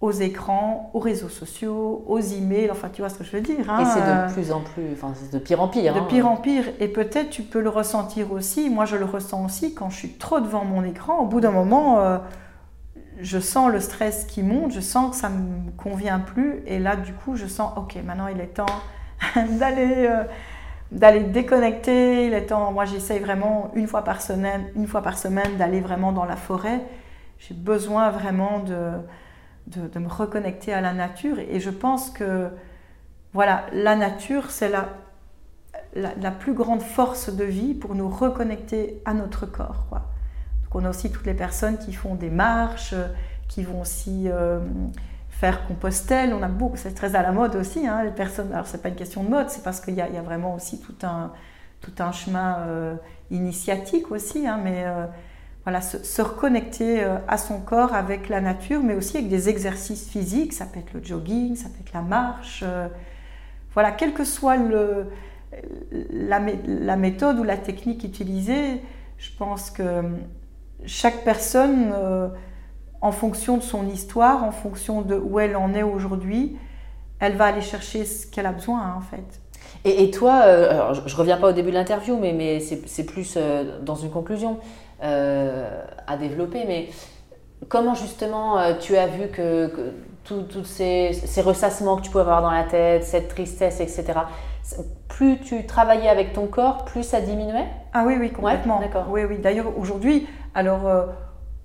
[0.00, 3.68] aux écrans, aux réseaux sociaux, aux emails, enfin tu vois ce que je veux dire.
[3.68, 5.94] Hein, et c'est de euh, plus en plus, enfin c'est de pire en pire.
[5.94, 6.06] De hein.
[6.08, 6.64] pire en pire.
[6.78, 10.12] Et peut-être tu peux le ressentir aussi, moi je le ressens aussi quand je suis
[10.12, 11.98] trop devant mon écran, au bout d'un moment...
[12.00, 12.18] Euh,
[13.20, 16.62] je sens le stress qui monte, je sens que ça ne me convient plus.
[16.66, 18.66] Et là, du coup, je sens, ok, maintenant il est temps
[19.58, 20.24] d'aller euh,
[20.92, 22.26] d'aller déconnecter.
[22.26, 25.80] Il est temps, moi j'essaye vraiment une fois par semaine, une fois par semaine d'aller
[25.80, 26.80] vraiment dans la forêt.
[27.38, 31.38] J'ai besoin vraiment de, me reconnecter à la nature.
[31.38, 32.48] Et je pense que,
[33.32, 34.88] voilà, la nature, c'est la,
[35.94, 39.84] la, plus grande force de vie pour nous reconnecter à notre corps.
[40.76, 42.94] On a aussi toutes les personnes qui font des marches,
[43.48, 44.60] qui vont aussi euh,
[45.30, 46.34] faire Compostelle.
[46.34, 47.86] On a beaucoup, c'est très à la mode aussi.
[47.86, 50.22] Hein, les personnes, alors c'est pas une question de mode, c'est parce qu'il y, a
[50.22, 51.32] vraiment aussi tout un,
[51.80, 52.94] tout un chemin euh,
[53.30, 54.46] initiatique aussi.
[54.46, 55.06] Hein, mais euh,
[55.64, 60.52] voilà, se, reconnecter à son corps avec la nature, mais aussi avec des exercices physiques.
[60.52, 62.62] Ça peut être le jogging, ça peut être la marche.
[63.72, 64.58] voilà, quelle que soit
[65.90, 68.82] la méthode ou la technique utilisée,
[69.18, 70.02] je pense que
[70.84, 72.28] chaque personne, euh,
[73.00, 76.56] en fonction de son histoire, en fonction de où elle en est aujourd'hui,
[77.20, 79.40] elle va aller chercher ce qu'elle a besoin hein, en fait.
[79.84, 83.34] Et, toi, euh, je ne reviens pas au début de l'interview, mais, mais c'est plus
[83.36, 84.58] euh, dans une conclusion
[85.00, 86.88] à développer, mais
[87.68, 89.92] comment justement tu as vu que,
[90.24, 94.20] tous ces, ces, ressassements que tu pouvais avoir dans la tête, cette tristesse, etc.,
[95.08, 97.66] plus tu travaillais avec ton corps, plus ça diminuait?
[97.92, 98.80] Ah oui, oui, complètement.
[98.80, 99.06] d'accord.
[99.08, 99.38] Oui, oui.
[99.38, 101.04] D'ailleurs, aujourd'hui, alors euh,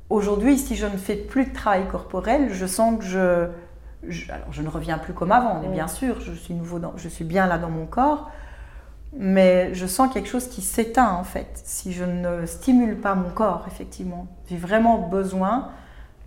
[0.09, 3.47] aujourd'hui, si je ne fais plus de travail corporel, je sens que je,
[4.29, 7.23] alors je ne reviens plus comme avant, mais bien sûr, je suis nouveau, je suis
[7.23, 8.29] bien là dans mon corps.
[9.17, 13.29] mais je sens quelque chose qui s'éteint en fait si je ne stimule pas mon
[13.29, 14.27] corps, effectivement.
[14.49, 15.69] J'ai vraiment besoin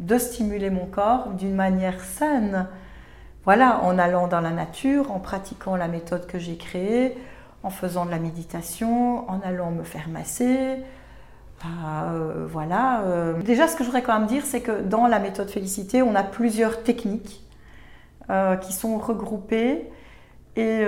[0.00, 2.66] de stimuler mon corps d'une manière saine.
[3.44, 7.18] Voilà, en allant dans la nature, en pratiquant la méthode que j'ai créée,
[7.62, 10.82] en faisant de la méditation, en allant me faire masser.
[11.64, 13.02] Euh, voilà.
[13.02, 13.42] Euh.
[13.42, 16.14] Déjà, ce que je voudrais quand même dire, c'est que dans la méthode Félicité, on
[16.14, 17.42] a plusieurs techniques
[18.30, 19.90] euh, qui sont regroupées.
[20.56, 20.86] Et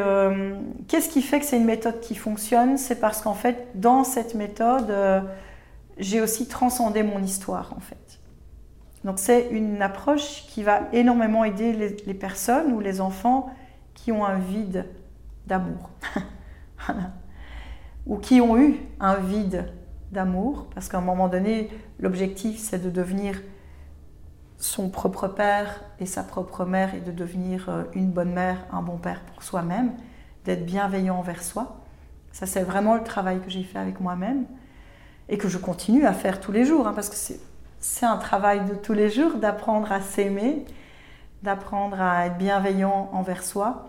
[0.86, 2.78] qu'est-ce qui fait que c'est une méthode qui fonctionne?
[2.78, 4.94] C'est parce qu'en fait, dans cette méthode,
[5.98, 8.20] j'ai aussi transcendé mon histoire, en fait.
[9.02, 13.50] Donc c'est une approche qui va énormément aider les, personnes ou les enfants
[13.94, 14.86] qui ont un vide
[15.48, 15.90] d'amour.
[18.06, 19.66] Ou qui ont eu un vide
[20.12, 23.40] d'amour, parce qu'à un moment donné, l'objectif c'est de devenir
[24.58, 28.82] son propre père et sa propre mère et de devenir euh, une bonne mère, un
[28.82, 29.92] bon père pour soi-même,
[30.44, 31.78] d'être bienveillant envers soi.
[32.32, 34.46] Ça c'est vraiment le travail que j'ai fait avec moi-même
[35.28, 37.16] et que je continue à faire tous les jours, hein, parce que
[37.80, 40.64] c'est un travail de tous les jours d'apprendre à s'aimer,
[41.42, 43.88] d'apprendre à être bienveillant envers soi,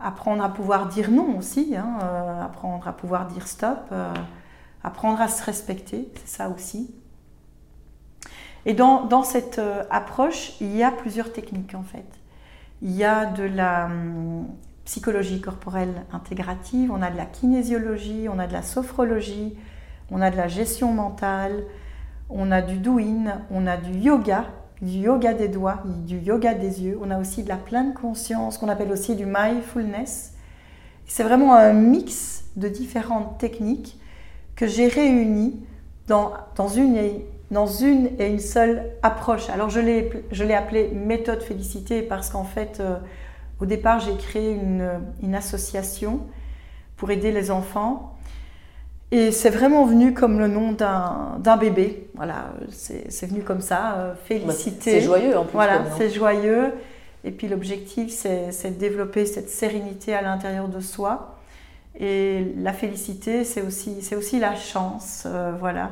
[0.00, 4.12] apprendre à pouvoir dire non aussi, hein, euh, apprendre à pouvoir dire stop, euh,
[4.84, 6.94] apprendre à se respecter, c'est ça aussi.
[8.64, 12.06] Et dans, cette euh, approche, il y a plusieurs techniques en fait.
[12.80, 14.46] Il y a de la hum,
[14.84, 19.56] psychologie corporelle intégrative, on a de la kinésiologie, on a de la sophrologie,
[20.10, 21.64] on a de la gestion mentale,
[22.28, 24.46] on a du douyin, on a du yoga,
[24.80, 26.98] du yoga des doigts, du yoga des yeux.
[27.02, 30.34] On a aussi de la pleine conscience, qu'on appelle aussi du mindfulness.
[31.06, 33.98] C'est vraiment un mix de différentes techniques
[34.56, 35.60] que j'ai réunies
[36.08, 36.32] dans,
[36.76, 39.48] une et, dans une et une seule approche.
[39.48, 42.96] Alors je l'ai appelée méthode félicité parce qu'en fait, euh,
[43.60, 44.58] au départ, j'ai créé
[45.22, 46.20] une association
[46.96, 48.12] pour aider les enfants
[49.12, 52.08] et c'est vraiment venu comme le nom d'un bébé.
[52.14, 54.92] Voilà, c'est venu comme ça, euh, félicité.
[54.92, 55.52] C'est joyeux en plus.
[55.52, 56.72] Voilà, c'est joyeux.
[57.22, 61.36] Et puis l'objectif, c'est de développer cette sérénité à l'intérieur de soi.
[61.98, 65.24] Et la félicité, c'est aussi, aussi la chance.
[65.26, 65.90] Euh, voilà.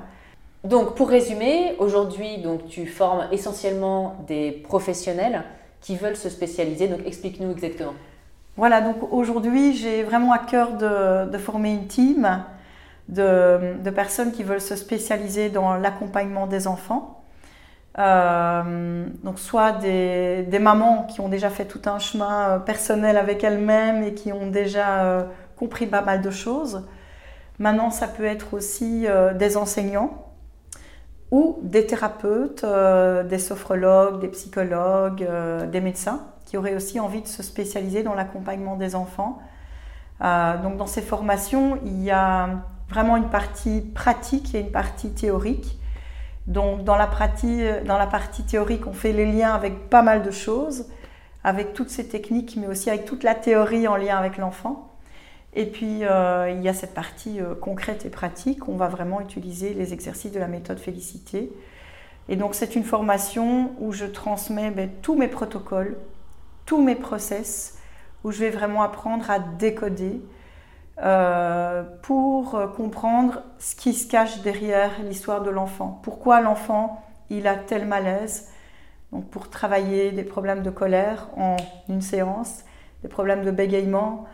[0.65, 5.45] Donc pour résumer, aujourd'hui, donc tu formes essentiellement des professionnels
[5.81, 6.89] qui veulent se spécialiser.
[6.89, 7.95] Donc explique-nous exactement.
[8.57, 12.45] Voilà, donc aujourd'hui, j'ai vraiment à cœur de, de former une team
[13.11, 17.17] de, personnes qui veulent se spécialiser dans l'accompagnement des enfants.
[17.99, 23.43] Euh, donc soit des, mamans qui ont déjà fait tout un chemin euh, personnel avec
[23.43, 25.25] elles-mêmes et qui ont déjà euh,
[25.61, 26.89] compris pas mal de choses.
[27.59, 30.33] Maintenant, ça peut être aussi des enseignants
[31.31, 32.65] ou des thérapeutes,
[33.29, 35.29] des sophrologues, des psychologues,
[35.71, 39.39] des médecins qui auraient aussi envie de se spécialiser dans l'accompagnement des enfants.
[40.21, 42.49] donc dans ces formations, il y a
[42.89, 45.79] vraiment une partie pratique et une partie théorique.
[46.47, 50.23] Donc dans la, partie, dans la partie théorique, on fait les liens avec pas mal
[50.23, 50.87] de choses,
[51.45, 54.90] avec toutes ces techniques, mais aussi avec toute la théorie en lien avec l'enfant.
[55.55, 59.21] Et puis euh, il y a cette partie euh, concrète et pratique, on va vraiment
[59.21, 61.53] utiliser les exercices de la méthode Félicité.
[62.29, 65.97] Et donc c'est une formation où je transmets ben, tous mes protocoles,
[66.67, 67.79] tous mes process,
[68.23, 70.21] où je vais vraiment apprendre à décoder,
[71.03, 75.99] euh, pour comprendre ce qui se cache derrière l'histoire de l'enfant.
[76.03, 78.49] Pourquoi l'enfant il a tel malaise?
[79.11, 81.57] Donc pour travailler des problèmes de colère en
[81.89, 82.65] une séance,
[83.03, 84.27] des problèmes de bégaiement,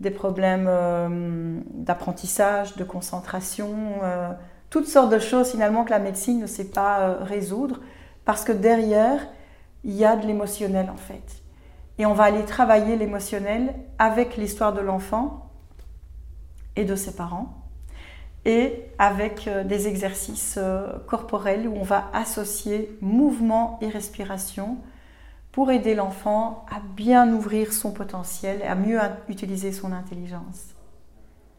[0.00, 3.74] des problèmes euh, d'apprentissage, de concentration,
[4.70, 7.80] toutes sortes de choses finalement que la médecine ne sait pas résoudre
[8.24, 9.20] parce que derrière
[9.84, 11.42] il y a de l'émotionnel en fait.
[11.98, 15.50] Et on va aller travailler l'émotionnel avec l'histoire de l'enfant
[16.76, 17.64] et de ses parents,
[18.44, 24.78] et avec euh, des exercices euh, corporels où on va associer mouvement et respiration
[25.54, 28.98] pour aider l'enfant à bien ouvrir son potentiel et à mieux
[29.28, 30.74] utiliser son intelligence.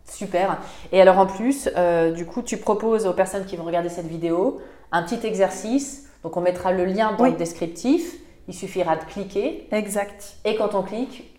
[0.04, 0.58] Super.
[0.92, 4.08] Et alors en plus, euh, du coup, tu proposes aux personnes qui vont regarder cette
[4.08, 4.60] vidéo
[4.92, 6.10] un petit exercice.
[6.24, 8.16] Donc on mettra le lien dans le descriptif.
[8.50, 9.70] Il suffira de cliquer.
[9.72, 10.36] Exact.
[10.44, 11.34] Et quand on clique,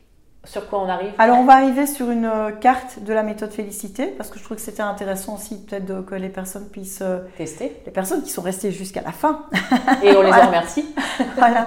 [0.45, 1.13] sur quoi on arrive?
[1.19, 4.45] Alors on va arriver sur une euh, carte de la méthode Félicité parce que je
[4.45, 7.77] trouve que c'était intéressant aussi peut-être que les personnes puissent euh, tester.
[7.85, 9.45] Les personnes qui sont restées jusqu'à la fin.
[10.03, 10.87] Et on les en remercie.
[11.37, 11.67] voilà.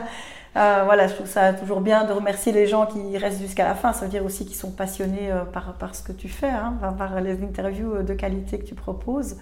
[0.55, 3.75] Euh, voilà, je trouve ça toujours bien de remercier les gens qui restent jusqu'à la
[3.75, 3.93] fin.
[3.93, 7.21] Ça veut dire aussi qu'ils sont passionnés par, par, ce que tu fais, hein, par
[7.21, 9.37] les interviews de qualité que tu proposes.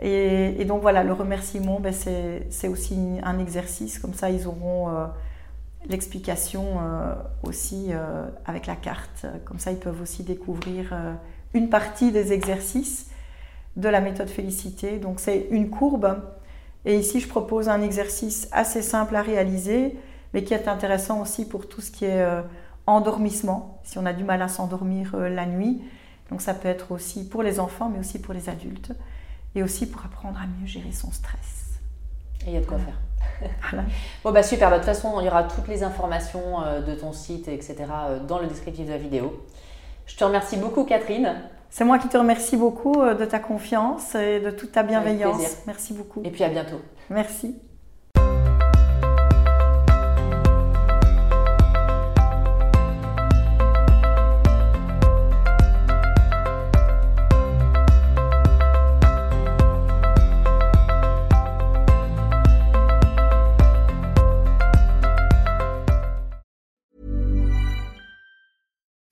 [0.00, 3.98] Et, donc voilà, le remerciement, ben, c'est aussi un exercice.
[3.98, 4.88] Comme ça, ils auront
[5.88, 9.26] l'explication euh, aussi euh, avec la carte.
[9.44, 11.14] Comme ça, ils peuvent aussi découvrir euh,
[11.54, 13.10] une partie des exercices
[13.76, 14.98] de la méthode Félicité.
[14.98, 16.20] Donc c'est une courbe.
[16.84, 19.96] Et ici, je propose un exercice assez simple à réaliser,
[20.32, 22.42] mais qui est intéressant aussi pour tout ce qui est euh,
[22.86, 25.82] endormissement, si on a du mal à s'endormir euh, la nuit.
[26.30, 28.92] Donc ça peut être aussi pour les enfants, mais aussi pour les adultes,
[29.54, 31.78] et aussi pour apprendre à mieux gérer son stress.
[32.46, 32.98] Et il y a de quoi faire.
[34.24, 36.94] Bon bah super, bah, de toute façon il y aura toutes les informations euh, de
[36.94, 37.76] ton site, etc.
[38.26, 39.44] dans le descriptif de la vidéo.
[40.06, 41.34] Je te remercie beaucoup Catherine.
[41.70, 45.58] C'est moi qui te remercie beaucoup de ta confiance et de toute ta bienveillance.
[45.66, 46.20] Merci beaucoup.
[46.22, 46.80] Et puis à bientôt.
[47.08, 47.56] Merci.